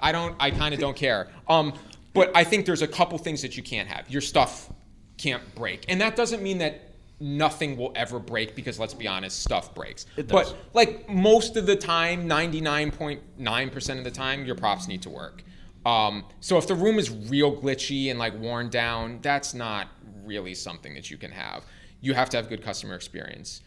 [0.00, 0.36] I don't.
[0.38, 1.28] I kind of don't care.
[1.48, 1.72] Um,
[2.14, 4.08] but I think there's a couple things that you can't have.
[4.10, 4.70] Your stuff
[5.16, 6.82] can't break, and that doesn't mean that
[7.20, 10.06] nothing will ever break because let's be honest, stuff breaks.
[10.16, 10.50] It does.
[10.52, 15.42] But like most of the time, 99.9% of the time, your props need to work.
[15.84, 19.88] Um, so if the room is real glitchy and like worn down, that's not
[20.28, 21.64] really something that you can have.
[22.00, 23.62] You have to have good customer experience.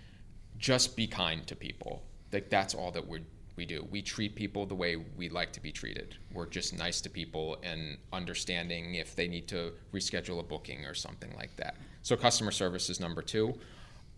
[0.57, 2.03] Just be kind to people.
[2.31, 3.21] Like that's all that we
[3.57, 3.85] we do.
[3.91, 6.15] We treat people the way we like to be treated.
[6.33, 10.93] We're just nice to people and understanding if they need to reschedule a booking or
[10.93, 11.75] something like that.
[12.01, 13.53] So customer service is number two.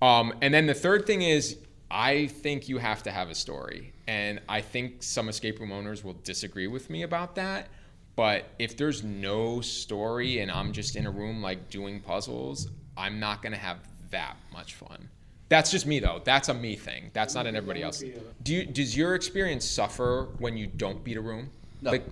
[0.02, 1.58] Um, and then the third thing is,
[1.90, 3.94] I think you have to have a story.
[4.08, 7.68] And I think some escape room owners will disagree with me about that.
[8.16, 13.20] But if there's no story and I'm just in a room like doing puzzles, I'm
[13.20, 13.80] not going to have
[14.12, 15.10] that much fun.
[15.50, 16.22] That's just me though.
[16.24, 17.12] That's a me thing.
[17.14, 18.04] That's not an everybody else.
[18.44, 21.50] Do you, does your experience suffer when you don't beat a room?
[21.82, 21.92] No.
[21.92, 22.06] Like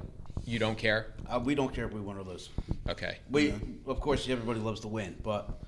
[0.46, 1.14] you don't care?
[1.32, 2.50] uh, we don't care if we win or lose.
[2.90, 3.18] Okay.
[3.30, 3.54] We,
[3.88, 5.62] of course, everybody loves to win, but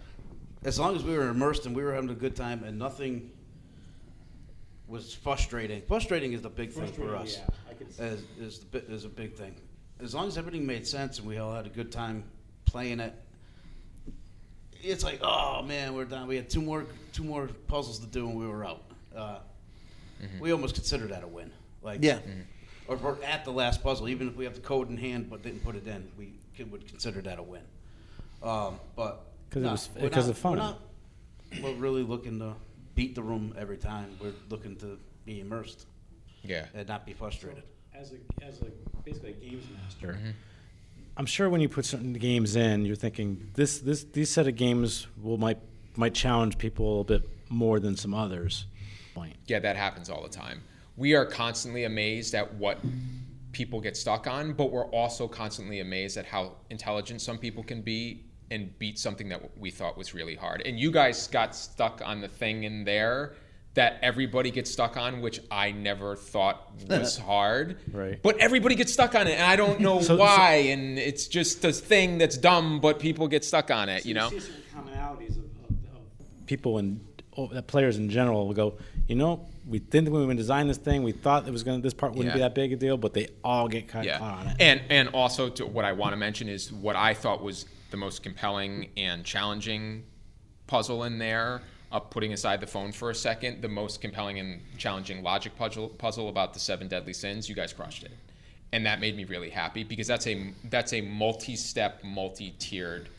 [0.66, 3.32] as long as we were immersed and we were having a good time and nothing
[4.88, 5.82] was frustrating.
[5.88, 7.40] Frustrating is the big thing for us.
[8.00, 9.56] Yeah, Is, is, the, bi- is a big thing.
[10.04, 12.26] As long as everything made sense and we all had a good time
[12.66, 13.14] playing it,
[14.82, 16.28] it's like, oh man, we're done.
[16.28, 18.82] We had two more two more puzzles to do and we were out.
[19.16, 19.40] Uh,
[20.40, 21.52] We almost consider that a win.
[21.82, 22.20] Like Yeah.
[22.88, 25.30] or if we're at the last puzzle, even if we have the code in hand
[25.30, 27.62] but didn't put it in, we could, would consider that a win.
[28.42, 30.52] Um, but 'Cause it nah, was- we're 'cause not- of fun.
[30.54, 30.82] We're, not,
[31.62, 32.56] we're really looking to
[32.96, 34.18] beat the room every time.
[34.22, 35.86] We're looking to be immersed
[36.44, 36.68] Yeah.
[36.74, 37.64] and not be frustrated.
[37.96, 38.66] As a as a
[39.04, 40.14] basically a games master.
[40.14, 40.32] Mm-hmm.
[41.16, 44.56] I'm sure when you put certain games in, you're thinking this this these set of
[44.56, 45.60] games will might
[45.96, 48.66] might challenge people a little bit more than some others.
[49.14, 49.36] Point.
[49.46, 50.64] Yeah, that happens all the time.
[50.98, 52.80] We are constantly amazed at what
[53.52, 57.82] people get stuck on, but we're also constantly amazed at how intelligent some people can
[57.82, 60.62] be and beat something that we thought was really hard.
[60.66, 63.34] And you guys got stuck on the thing in there
[63.76, 67.78] that everybody gets stuck on, which I never thought was hard.
[67.92, 68.22] Right.
[68.22, 70.56] But everybody gets stuck on it, and I don't know So- so- why.
[70.72, 74.06] and it's just a thing that's dumb, but people get stuck on it.
[74.06, 74.30] You know.
[74.76, 75.44] commonalities of,
[76.46, 77.00] people and
[77.38, 78.78] oh, players in general will go.
[79.08, 81.04] You know, we didn't when we designed this thing.
[81.04, 83.14] We thought it was going to this part wouldn't be that big a deal, but
[83.14, 84.20] they all get caught, yeah.
[84.20, 84.56] caught on it.
[84.60, 87.98] And and also to what I want to mention is what I thought was the
[87.98, 90.04] most compelling and challenging
[90.68, 91.62] puzzle in there.
[91.94, 95.90] Uh, putting aside the phone for a second, the most compelling and challenging logic puzzle
[95.90, 98.10] puzzle about the seven deadly sins, you guys crushed it,
[98.72, 103.10] and that made me really happy because that's a that's a multi-step, multi-tiered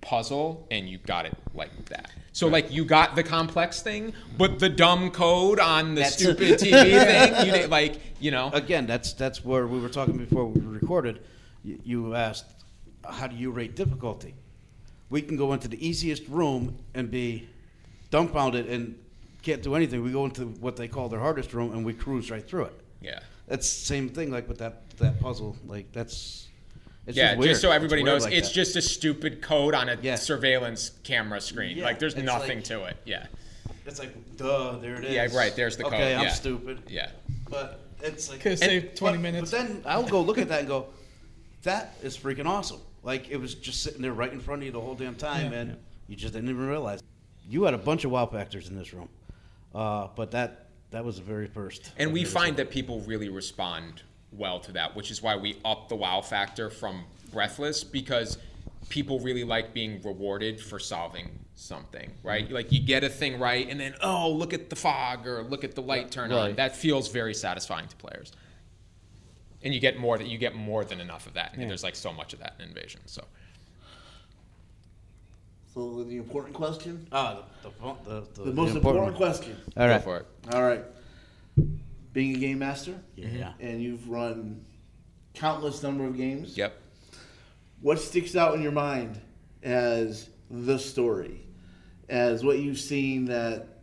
[0.00, 2.12] puzzle, and you got it like that.
[2.30, 6.58] So like you got the complex thing, but the dumb code on the That's- stupid
[6.60, 8.48] TV thing, you did, like you know.
[8.52, 11.18] Again, that's that's where we were talking before we recorded.
[11.64, 12.46] You, you asked,
[13.10, 14.34] how do you rate difficulty?
[15.10, 17.48] We can go into the easiest room and be
[18.14, 18.94] dumbfounded and
[19.42, 20.00] can't do anything.
[20.04, 22.80] We go into what they call their hardest room and we cruise right through it.
[23.00, 23.18] Yeah.
[23.48, 25.56] That's the same thing like with that that puzzle.
[25.66, 26.46] Like that's
[27.08, 27.50] it's yeah, just, weird.
[27.50, 28.54] just so everybody It's weird knows, like it's that.
[28.54, 30.14] just a stupid code on a Yeah.
[30.14, 31.76] surveillance camera screen.
[31.76, 32.96] Yeah, like, there's it's nothing like- to it.
[33.04, 33.26] Yeah.
[33.84, 35.12] it's like duh, there it is.
[35.12, 36.28] Yeah, right, there's the okay, code, Okay, I'm yeah.
[36.30, 36.82] stupid.
[36.88, 37.10] Yeah.
[37.50, 39.50] But it's like Could've saved but- 20 minutes.
[39.50, 40.86] But then I'll go look at that and go,
[41.64, 42.80] that is freaking awesome.
[43.02, 45.52] Like it was just sitting there right in front of you the whole damn time,
[45.52, 45.58] Yeah.
[45.58, 45.76] and
[46.08, 47.00] you just didn't even realize.
[47.48, 49.08] You had a bunch of wow factors in this room,
[49.74, 51.92] uh, but that that was the very first.
[51.98, 54.02] And we find that people really respond
[54.32, 58.38] well to that, which is why we up the wow factor from Breathless because
[58.88, 62.44] people really like being rewarded for solving something, right?
[62.44, 62.54] Mm-hmm.
[62.54, 65.64] Like you get a thing right, and then oh, look at the fog or look
[65.64, 66.54] at the light turn on.
[66.54, 68.32] That feels very satisfying to players.
[69.62, 71.56] And you get more that you get more than enough of that.
[71.56, 73.00] And there's like so much of that in Invasion.
[73.06, 73.24] So
[75.74, 79.56] So the important question, ah the the, the, the, the most important, question.
[79.76, 80.02] All go right.
[80.04, 80.26] for it.
[80.52, 80.84] All right,
[82.12, 83.54] being a game master, Yeah.
[83.58, 84.64] and you've run
[85.34, 86.56] countless number of games.
[86.56, 86.80] Yep.
[87.80, 89.20] What sticks out in your mind
[89.64, 91.44] as the story,
[92.08, 93.73] as what you've seen that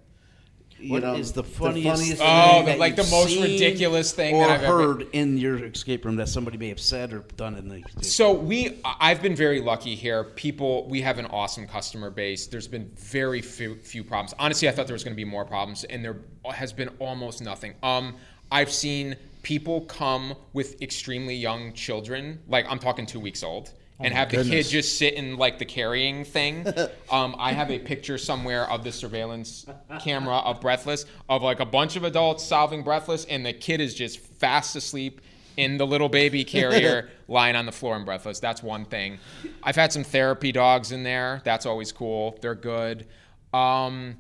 [0.82, 4.36] you What know is the funniest, Oh, thing the- that like the most ridiculous thing
[4.36, 7.20] or that I've ever- heard in your escape room that somebody may have said or
[7.38, 7.84] done in the.
[8.04, 10.24] So we, I've been very lucky here.
[10.24, 12.48] People, we have an awesome customer base.
[12.48, 14.34] There's been very few, few problems.
[14.40, 16.18] Honestly, I thought there was going to be more problems, and there
[16.52, 17.74] has been almost nothing.
[17.84, 18.16] Um,
[18.52, 23.72] I've seen people come with extremely young children, like I'm talking two weeks old,
[24.04, 26.66] and have the kid just sit in like the carrying thing.
[27.12, 29.66] um, I have a picture somewhere of the surveillance
[30.00, 33.94] camera of Breathless of like a bunch of adults solving Breathless, and the kid is
[33.94, 35.22] just fast asleep
[35.58, 38.40] in the little baby carrier lying on the floor in Breathless.
[38.40, 39.20] That's one thing.
[39.64, 41.42] I've had some therapy dogs in there.
[41.44, 42.38] That's always cool.
[42.42, 43.08] They're good.
[43.54, 44.18] Um,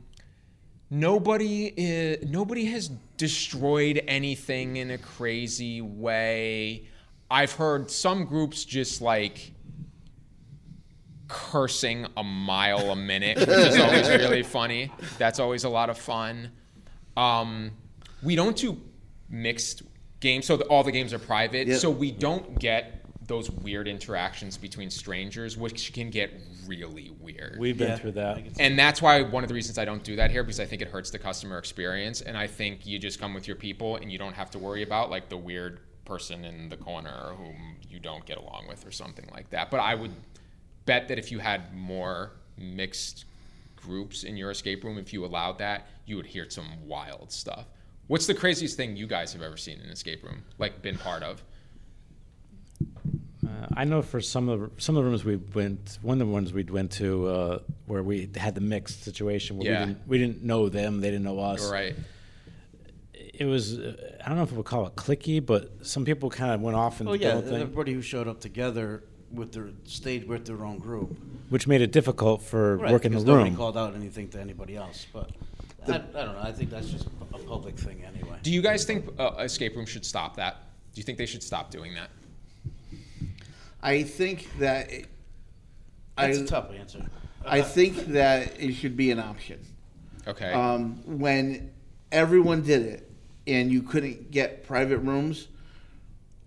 [0.90, 6.88] nobody is, nobody has destroyed anything in a crazy way.
[7.30, 9.54] I've heard some groups just like
[11.32, 14.92] cursing a mile a minute, which is always really funny.
[15.18, 16.52] That's always a lot of fun.
[17.16, 17.72] Um,
[18.22, 18.78] we don't do
[19.30, 19.84] mixed
[20.20, 21.68] games, so the, all the games are private.
[21.68, 21.80] Yep.
[21.80, 26.34] So we don't get those weird interactions between strangers, which can get
[26.68, 27.58] really weird.
[27.60, 27.96] We've been Yeah.
[27.96, 28.44] through that.
[28.60, 30.82] And that's why one of the reasons I don't do that here because I think
[30.82, 32.20] it hurts the customer experience.
[32.22, 34.84] And I think you just come with your people and you don't have to worry
[34.84, 38.92] about like the weird person in the corner whom you don't get along with or
[38.92, 39.72] something like that.
[39.72, 40.12] But I would
[40.86, 43.26] bet that if you had more mixed
[43.76, 47.66] groups in your escape room, if you allowed that, you would hear some wild stuff.
[48.08, 50.98] What's the craziest thing you guys have ever seen in an escape room, like been
[50.98, 51.44] part of?
[53.46, 56.28] Uh, I know for some of the, some of the rooms we went, one of
[56.28, 59.80] the ones we went to uh, where we had the mixed situation where Yeah.
[59.80, 61.72] we, didn't, we didn't know them, they didn't know us.
[61.72, 61.96] Right.
[63.14, 66.52] It was uh, I don't know if we'll call it clicky, but some people kind
[66.52, 70.28] of went off and Oh yeah, thing, everybody who showed up together with their stayed
[70.28, 71.18] with their own group.
[71.50, 74.76] which made it difficult for Right, working the because nobody called out anything to anybody
[74.76, 75.06] else.
[75.12, 75.32] But
[75.88, 76.42] I, I don't know.
[76.42, 78.38] I think that's just a public thing anyway.
[78.44, 80.56] Do you guys think uh, escape rooms should stop that?
[80.94, 82.10] Do you think they should stop doing that?
[83.82, 85.08] I think that it,
[86.18, 87.04] That's I, a tough answer.
[87.44, 89.60] I think that it should be an option.
[90.28, 90.52] Okay.
[90.54, 91.72] Um, when
[92.12, 93.12] everyone did it
[93.48, 95.48] and you couldn't get private rooms,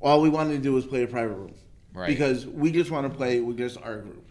[0.01, 1.55] all we wanted to do was play a private room.
[1.94, 2.09] Right.
[2.09, 4.24] Because we just want to play with just our group.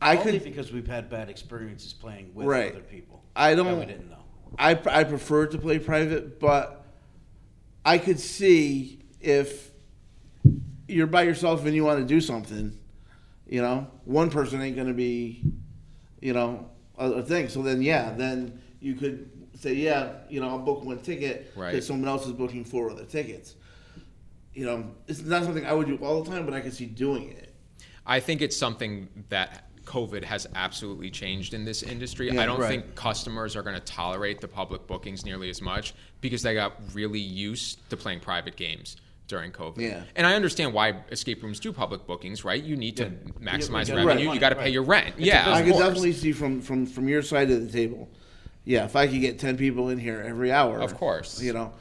[0.00, 2.72] I Only could because we've had bad experiences playing with Right.
[2.72, 3.22] other people.
[3.36, 4.16] I don't- we didn't know.
[4.58, 6.84] I, I prefer to play private, but
[7.84, 9.70] I could see if
[10.88, 12.76] you're by yourself and you want to do something,
[13.48, 15.42] You know, one person ain't gonna be,
[16.20, 17.48] you know, a, a thing.
[17.48, 21.72] So then, yeah, then you could say, yeah, you know, I'll book one ticket Right.
[21.72, 23.56] because someone else is booking four other tickets.
[24.60, 26.84] You know, it's not something I would do all the time, but I can see
[26.84, 27.54] doing it.
[28.04, 32.30] I think it's something that COVID has absolutely changed in this industry.
[32.30, 32.68] Yeah, I don't right.
[32.68, 36.74] think customers are going to tolerate the public bookings nearly as much because they got
[36.92, 39.78] really used to playing private games during COVID.
[39.78, 40.02] Yeah.
[40.14, 42.62] And I understand why escape rooms do public bookings, right?
[42.62, 43.06] You need to
[43.40, 44.26] maximize Yeah, revenue.
[44.26, 45.14] right, You got to pay your rent.
[45.16, 48.10] It's yeah, I could definitely see from, from, from your side of the table.
[48.66, 51.40] Yeah, if I could get ten people in here every hour, Of course.
[51.40, 51.72] you know,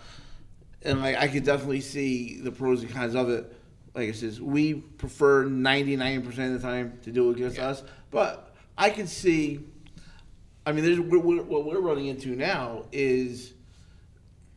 [0.84, 3.56] and like I could definitely see the pros and cons of it.
[3.96, 7.58] Like I says, we prefer ninety nine percent of the time to do it against
[7.58, 7.70] Yeah.
[7.70, 9.60] us, but I could see.
[10.66, 13.54] I mean, there's we're, we're, what we're running into now is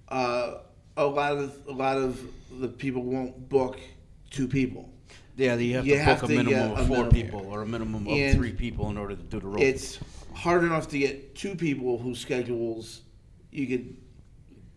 [0.08, 0.58] uh,
[0.96, 2.20] a lot of a lot of
[2.60, 3.80] the people won't book
[4.30, 4.88] two people.
[5.36, 7.10] Yeah, you have You to have book a minimum of four minimum.
[7.12, 9.62] people or a minimum of And three people in order to do the role.
[9.62, 9.98] it's
[10.34, 13.00] hard enough to get two people whose schedules
[13.50, 13.96] you could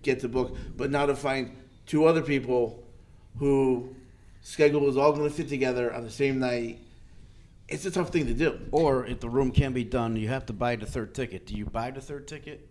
[0.05, 1.51] get the book, but now to find
[1.85, 2.83] two other people
[3.39, 3.93] who
[4.41, 6.79] schedule is all going to fit together on the same night,
[7.67, 8.59] it's a tough thing to do.
[8.71, 11.47] Or if the room can't be done, you have to buy the third ticket.
[11.47, 12.69] Do you buy the third ticket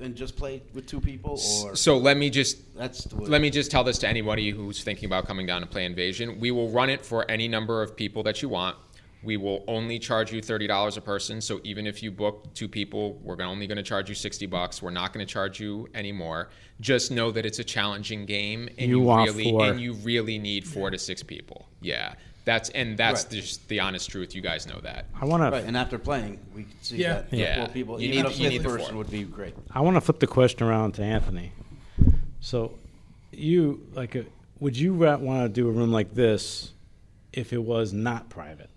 [0.00, 3.48] and just play with two people, or So let me just that's the let me
[3.48, 6.38] just tell this to anybody who's thinking about coming down to play Invasion.
[6.38, 8.76] We will run it for any number of people that you want.
[9.24, 11.40] We will only charge you thirty dollars a person.
[11.40, 14.82] So even if you book two people, we're only going to charge you sixty bucks.
[14.82, 16.48] We're not going to charge you any more.
[16.80, 19.64] Just know that it's a challenging game, and You you, really four.
[19.66, 21.68] and you really need four to six people.
[21.80, 23.32] Yeah, that's and that's Right.
[23.32, 24.34] just the honest truth.
[24.34, 25.06] You guys know that.
[25.20, 25.50] I want right.
[25.60, 27.22] to And after playing, we can see Yeah.
[27.22, 27.64] that Yeah.
[27.64, 28.98] four people, You even need- a you need fifth the person four.
[28.98, 29.54] would be great.
[29.70, 31.52] I want to flip the question around to Anthony.
[32.40, 32.76] So,
[33.30, 34.22] you like, uh,
[34.58, 36.72] would you want to do a room like this
[37.32, 38.68] if it was not private?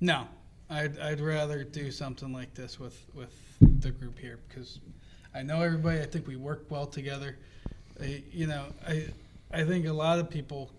[0.00, 0.26] No,
[0.70, 4.78] I'd I'd rather do something like this with with the group here because
[5.34, 6.00] I know everybody.
[6.00, 7.36] I think we work well together.
[8.00, 9.06] I, you know, I
[9.52, 10.70] I think a lot of people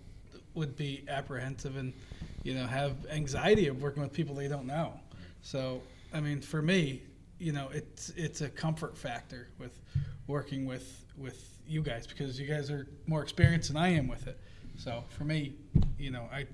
[0.54, 1.94] would be apprehensive and
[2.44, 4.94] you know have anxiety of working with people they don't know.
[5.42, 5.82] So
[6.14, 7.02] I mean, for me,
[7.40, 9.80] you know, it's it's a comfort factor with
[10.28, 14.28] working with with you guys because you guys are more experienced than I am with
[14.28, 14.40] it.
[14.78, 15.56] So for me,
[15.98, 16.46] you know, I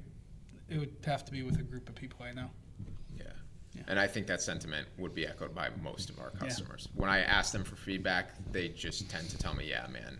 [0.69, 2.49] it would have to be with a group of people I know.
[3.17, 3.25] Yeah.
[3.88, 6.88] And I think that sentiment would be echoed by most of our customers.
[6.95, 10.17] When I ask them for feedback, they just tend to tell me, yeah, man,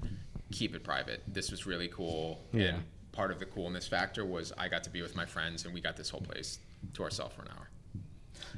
[0.52, 1.22] keep it private.
[1.28, 2.44] This was really cool.
[2.52, 2.66] Yeah.
[2.66, 5.74] And part of the coolness factor was I got to be with my friends and
[5.74, 6.60] we got this whole place
[6.94, 7.70] to ourselves for an hour.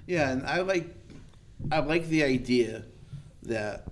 [0.05, 0.93] Yeah, and I like
[1.71, 2.83] I like the idea
[3.43, 3.87] that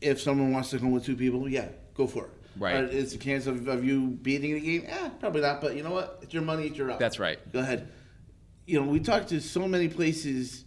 [0.00, 2.30] if someone wants to come with two people, yeah, go for it.
[2.58, 2.76] Right.
[2.84, 4.82] Uh, it's a chance of, of you beating the game.
[4.86, 5.60] Yeah, probably not.
[5.60, 6.18] But you know what?
[6.22, 6.66] It's your money.
[6.66, 6.98] It's your out.
[6.98, 7.38] That's right.
[7.52, 7.88] Go ahead.
[8.66, 10.64] You know, we talked to so many places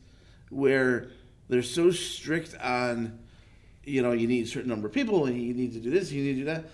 [0.50, 1.10] where
[1.50, 3.20] they're so strict on,
[3.84, 6.12] you know, you need a certain number of people and you need to do this,
[6.12, 6.66] you need to do that.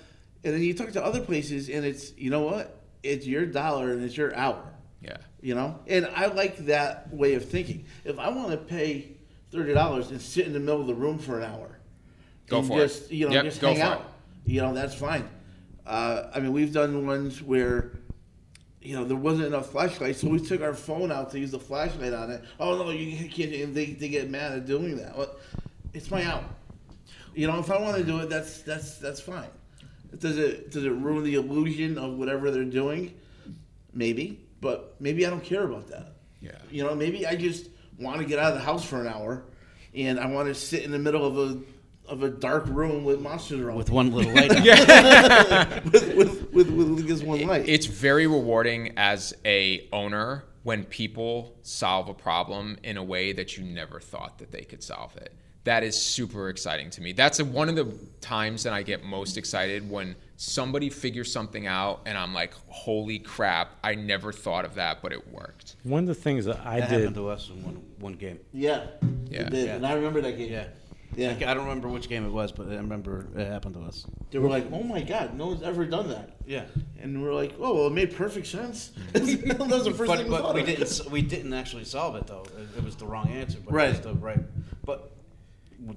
[0.44, 2.82] And then you talk to other places and it's, you know what?
[3.04, 4.64] It's your dollar and it's your hour
[5.02, 5.18] Yeah.
[5.42, 9.12] you know and i like that way of thinking if i want to pay
[9.54, 11.80] $30 and sit in the middle of the room for an hour
[12.48, 12.88] Go and for it.
[12.88, 14.06] just you know Yep, just go hang for out it.
[14.48, 15.30] You know that's fine.
[15.86, 17.92] Uh, i mean we've done ones where
[18.82, 21.60] you know there wasn't enough flashlights so we took our phone out to use the
[21.60, 22.44] flashlight on it.
[22.60, 25.16] Oh no you can't and they, they get mad at doing that.
[25.18, 25.36] Well,
[25.94, 26.44] it's my hour
[27.36, 29.50] you know if i want to do it that's that's that's fine.
[30.18, 33.14] Does it does it ruin the illusion of whatever they're doing?
[33.94, 36.14] Maybe but maybe i don't care about that.
[36.42, 36.52] Yeah.
[36.70, 39.44] you know maybe i just want to get out of the house for an hour
[39.96, 41.60] and i want to sit in the middle of a
[42.08, 44.52] of a dark room with monsters around with one little light.
[44.56, 45.84] on.
[45.92, 51.56] with, with, with, with just one light It's very rewarding as a owner when people
[51.62, 55.34] solve a problem in a way that you never thought that they could solve it.
[55.64, 57.12] That is super exciting to me.
[57.12, 61.68] That's a, one of the times that I get most excited when somebody figures something
[61.68, 63.72] out and I'm like, "Holy crap!
[63.84, 66.90] I never thought of that, but it worked." One of the things that I That
[66.90, 67.00] did.
[67.00, 68.40] happened to us in one one game.
[68.54, 68.86] yeah
[69.30, 69.42] Yeah.
[69.42, 69.68] it did.
[69.68, 69.76] Yeah.
[69.76, 70.68] and i remember that game Yeah.
[71.16, 74.06] Yeah I don't remember which game it was, but I remember it happened to us.
[74.32, 76.66] they were like oh my god no one's ever done that Yeah.
[77.02, 79.48] and we're like oh well it made perfect sense mm-hmm.
[79.50, 80.68] that was the first But, thing we but thought we of.
[80.68, 82.44] didn't we didn't actually solve it though.
[82.58, 83.58] It, it was the wrong answer.
[83.64, 83.90] But Right.
[83.90, 84.40] It was the right.
[84.86, 85.12] But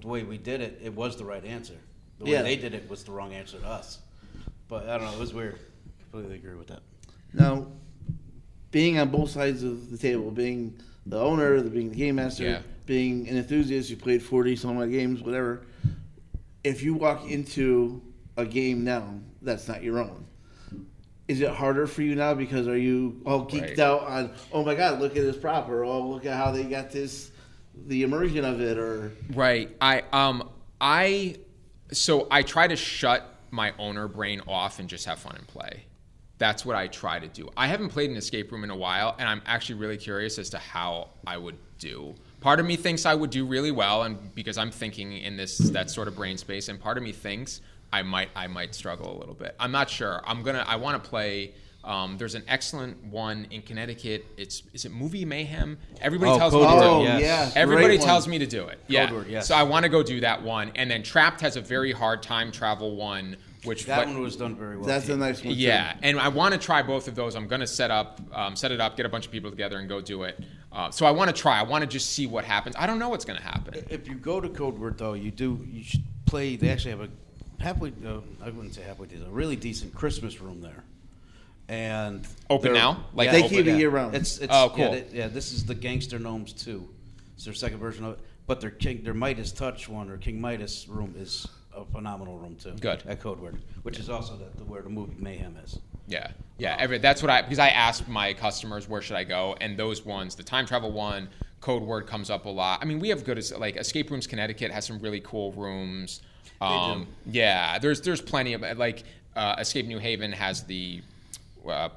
[0.00, 1.74] the way we did it, it was the right answer.
[2.18, 2.42] The way Yeah.
[2.42, 3.98] they did it was the wrong answer to us.
[4.68, 5.14] But I don't know.
[5.14, 5.58] It was weird.
[6.10, 6.80] Completely agree with that.
[7.32, 7.66] Now,
[8.70, 12.44] being on both sides of the table, being the owner, the, being the game master,
[12.44, 12.58] Yeah.
[12.90, 15.62] Being an enthusiast, you played 40 some odd games, whatever.
[16.64, 18.02] If you walk into
[18.36, 20.26] a game now that's not your own,
[21.28, 23.78] is it harder for you now because are you all geeked Right.
[23.78, 24.32] out on?
[24.52, 27.30] Oh my God, look at this prop, or oh look at how they got this,
[27.86, 29.70] the immersion of it, or Right.
[29.80, 31.36] I um I
[31.92, 35.84] so I try to shut my owner brain off and just have fun and play.
[36.38, 37.50] That's what I try to do.
[37.56, 40.50] I haven't played an escape room in a while, and I'm actually really curious as
[40.50, 42.16] to how I would do.
[42.40, 45.58] Part of me thinks I would do really well, and because I'm thinking in this
[45.58, 47.60] that sort of brain space, and part of me thinks
[47.92, 49.54] I might I might struggle a little bit.
[49.60, 50.22] I'm not sure.
[50.24, 51.52] I'm gonna I want to play.
[51.82, 54.26] Um, there's an excellent one in Connecticut.
[54.36, 55.78] It's is it Movie Mayhem?
[56.00, 57.04] Everybody Oh, tells me to do oh it.
[57.04, 57.20] yes.
[57.20, 58.32] yes, Everybody great tells one.
[58.32, 58.78] me to do it.
[58.86, 59.10] Yeah.
[59.10, 59.48] Word, yes.
[59.48, 62.22] So I want to go do that one, and then Trapped has a very hard
[62.22, 64.86] time travel one, which That what- one was done very well.
[64.86, 65.14] that's too.
[65.14, 65.54] a nice one.
[65.54, 65.60] too.
[65.60, 67.34] yeah, and I want to try both of those.
[67.34, 69.78] I'm going to set up, um, set it up, get a bunch of people together,
[69.78, 70.38] and go do it.
[70.72, 71.58] Uh, so I want to try.
[71.58, 72.76] I want to just see what happens.
[72.78, 73.84] I don't know what's going to happen.
[73.90, 76.56] If you go to Code Word though, you do you should play.
[76.56, 77.08] They actually have a
[77.60, 77.92] halfway.
[78.06, 79.26] Uh, I wouldn't say halfway decent.
[79.26, 80.84] A really decent Christmas room there,
[81.68, 83.04] and Open now?
[83.14, 84.14] Like They keep it year round.
[84.14, 84.92] It's, it's Oh, Yeah, cool.
[84.92, 86.88] they- yeah, this is the Gangster Gnomes too.
[87.34, 88.20] It's their second version of it.
[88.46, 92.56] But their King, their Midas Touch one or King Midas room is a phenomenal room
[92.56, 92.72] too.
[92.80, 93.02] Good.
[93.06, 95.78] at Code Word, which is also the, the where the movie Mayhem is.
[96.08, 96.30] Yeah,
[96.60, 96.76] yeah.
[96.78, 100.04] Every, that's what I because I asked my customers where should I go, and those
[100.04, 101.28] ones, the time travel one,
[101.60, 102.80] code word comes up a lot.
[102.82, 106.20] I mean, we have good like Escape Rooms Connecticut has some really cool rooms.
[106.60, 109.04] Um, Yeah, there's there's plenty of like
[109.36, 111.02] uh, Escape New Haven has the.
[111.66, 111.88] Uh,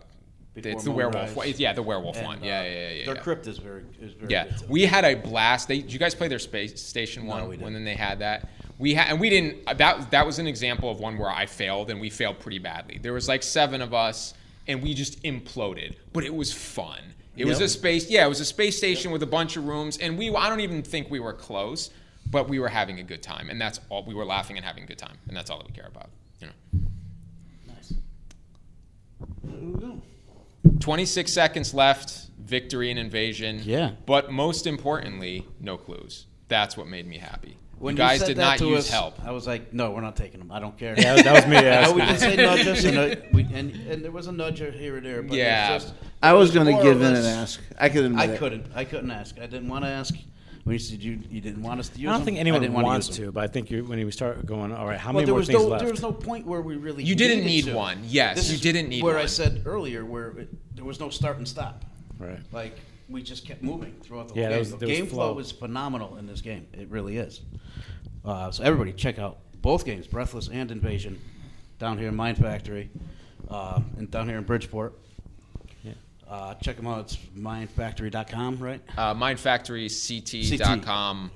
[0.53, 1.47] Before it's the werewolf one.
[1.57, 2.37] Yeah, the werewolf And, one.
[2.39, 3.05] uh, Yeah, yeah, yeah.
[3.05, 3.21] Their yeah.
[3.21, 5.67] crypt is very is very Yeah, we had a blast.
[5.67, 7.63] They, did you guys play their space station one we didn't.
[7.63, 8.49] when then they had that?
[8.79, 9.65] We had, and we didn't.
[9.77, 12.99] That that was an example of one where I failed, and we failed pretty badly.
[13.01, 14.33] There was like seven of us,
[14.67, 15.95] and we just imploded.
[16.11, 16.99] But it was fun.
[17.35, 18.09] It was a space.
[18.09, 20.33] Yeah, it was a space station with a bunch of rooms, and we.
[20.35, 21.89] I don't even think we were close,
[22.29, 24.03] but we were having a good time, and that's all.
[24.03, 26.09] We were laughing and having a good time, and that's all that we care about.
[26.39, 27.73] You know.
[27.73, 27.93] nice.
[29.43, 30.01] There we go.
[30.79, 32.27] 26 seconds left.
[32.39, 33.61] Victory and invasion.
[33.63, 33.91] Yeah.
[34.05, 36.27] But most importantly, no clues.
[36.49, 37.57] That's what made me happy.
[37.83, 39.15] When you guys said did that not to use us, help.
[39.25, 40.51] I was like, no, we're not taking them.
[40.51, 40.95] I don't care.
[40.97, 41.57] Yeah, that was me.
[41.57, 41.95] I know asking.
[41.95, 42.85] we did say nudge
[43.23, 45.21] and, we, and, and there was a nudge here or there.
[45.21, 45.75] But Yeah.
[45.75, 47.59] it's just, I it was going to give in and ask.
[47.77, 48.39] I could admit I it.
[48.39, 48.67] couldn't.
[48.73, 49.37] I couldn't ask.
[49.37, 50.15] I didn't want to ask.
[50.63, 52.61] When you said you, you didn't want us to use I don't them, think anyone
[52.61, 53.25] didn't wanna wants use them.
[53.25, 55.43] to, but I think you, when you start going, all right, how Well, many more
[55.43, 55.83] things no left?
[55.83, 57.73] there was no point where we really You didn't need to.
[57.75, 57.99] one.
[58.05, 61.09] Yes, This you is didn't need where I said earlier where it, there was no
[61.09, 61.83] start and stop.
[62.17, 62.39] right.
[62.53, 62.79] Like
[63.09, 64.59] we just kept moving throughout the Yeah, whole game.
[64.59, 65.33] was- the was game flow.
[65.33, 66.65] flow is phenomenal in this game.
[66.71, 67.41] It really is.
[68.25, 71.21] Uh, so everybody, check out both games, Breathless and Invasion,
[71.79, 72.89] down here in Mind Factory,
[73.49, 74.93] uh, and down here in Bridgeport.
[75.83, 75.93] Yeah.
[76.27, 77.01] Uh, check them out.
[77.01, 78.81] It's mindfactory.com, right?
[78.97, 81.31] Uh, mindfactoryct.com.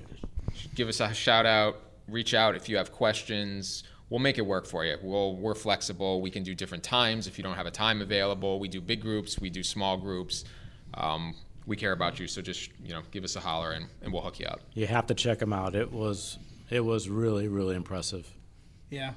[0.74, 1.80] Give us a shout out.
[2.08, 3.84] Reach out if you have questions.
[4.10, 4.96] We'll make it work for you.
[5.02, 6.22] We'll, we're flexible.
[6.22, 8.58] We can do different times if you don't have a time available.
[8.58, 9.38] We do big groups.
[9.38, 10.44] We do small groups.
[10.94, 11.34] Um,
[11.66, 14.22] we care about you, so just you know, give us a holler and, and we'll
[14.22, 14.60] hook you up.
[14.72, 15.74] You have to check them out.
[15.74, 16.38] It was
[16.70, 18.28] it was really really impressive.
[18.90, 19.12] Yeah.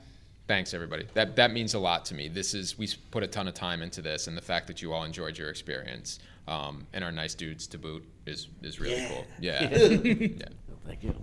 [0.48, 1.08] Thanks, everybody.
[1.14, 2.28] That that means a lot to me.
[2.28, 4.92] This is we put a ton of time into this, and the fact that you
[4.92, 9.26] all enjoyed your experience um, and are nice dudes to boot is is really cool.
[9.40, 10.46] Yeah, yeah.
[10.86, 11.16] Thank you.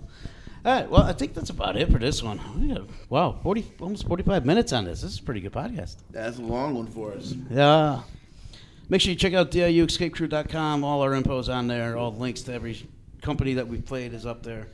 [0.65, 0.89] All right.
[0.89, 2.39] Well, I think that's about it for this one.
[2.59, 2.75] We
[3.09, 5.01] wow, forty almost forty-five minutes on this.
[5.01, 5.97] This is a pretty good podcast.
[6.09, 7.35] That's a long one for us.
[7.51, 8.01] Yeah.
[8.89, 10.83] Make sure you check out diuescapecrew.com.
[10.83, 11.95] All our info's on there.
[11.95, 12.83] All the links to every
[13.21, 14.67] company that we've played is up there.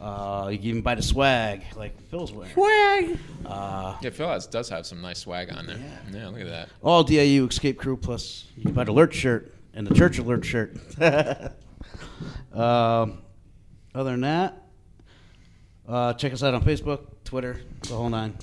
[0.00, 2.52] Uh, you can even buy the swag, like Phil's wearing.
[2.52, 3.18] Swag!
[3.46, 5.78] Uh, Yeah, Phil has, does have some nice swag on there.
[6.12, 6.68] Yeah, look at that.
[6.82, 10.44] all DIU Escape Crew, plus you can buy the Alert shirt and the Church Alert
[10.44, 10.76] shirt.
[12.52, 13.18] um,
[13.94, 14.62] other than that,
[15.88, 18.36] uh, check us out on Facebook, Twitter, the whole nine.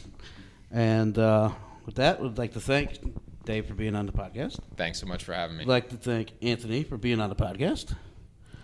[0.72, 1.52] And uh,
[1.86, 2.98] with that, we'd like to thank
[3.46, 4.60] Dave for being on the podcast.
[4.76, 5.66] Thanks so much for having me.
[5.66, 7.96] We'd like to thank Anthony for being on the podcast.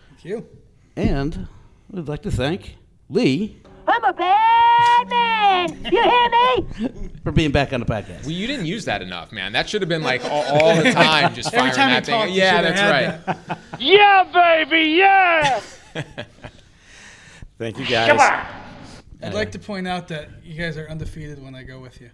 [0.09, 0.47] Thank you.
[0.95, 1.47] And
[1.89, 2.77] we'd like to thank
[3.09, 5.85] Lee I'm a bad man.
[5.91, 7.09] You hear me?
[7.23, 8.21] for being back on the podcast.
[8.21, 9.51] Well, you didn't use that enough, man.
[9.53, 12.13] That should have been like all, all the time, just Every firing time that you
[12.13, 12.33] talk, thing.
[12.35, 13.47] you Yeah, that's right.
[13.47, 13.59] that.
[13.79, 15.59] Yeah, baby, yeah.
[17.57, 18.09] Thank you guys.
[18.09, 18.45] Come on.
[19.23, 22.11] I'd like to point out that you guys are undefeated when I go with you.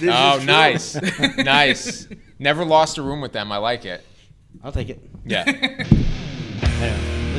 [0.00, 0.96] This Oh, nice,
[1.36, 2.08] nice.
[2.38, 3.52] Never lost a room with them.
[3.52, 4.04] I like it.
[4.64, 4.98] I'll take it.
[5.24, 5.44] Yeah.
[5.44, 5.86] Ladies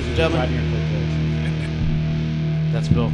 [0.07, 0.82] and gentlemen,
[2.73, 3.11] that's Bill.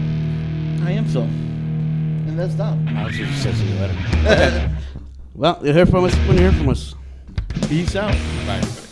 [0.84, 1.24] I am Phil.
[1.24, 2.88] And that's Dom.
[2.96, 4.72] I'll just say see you later.
[5.36, 6.96] well, you hear from us when you hear from us.
[7.68, 8.14] Peace out.
[8.48, 8.89] Bye, everybody.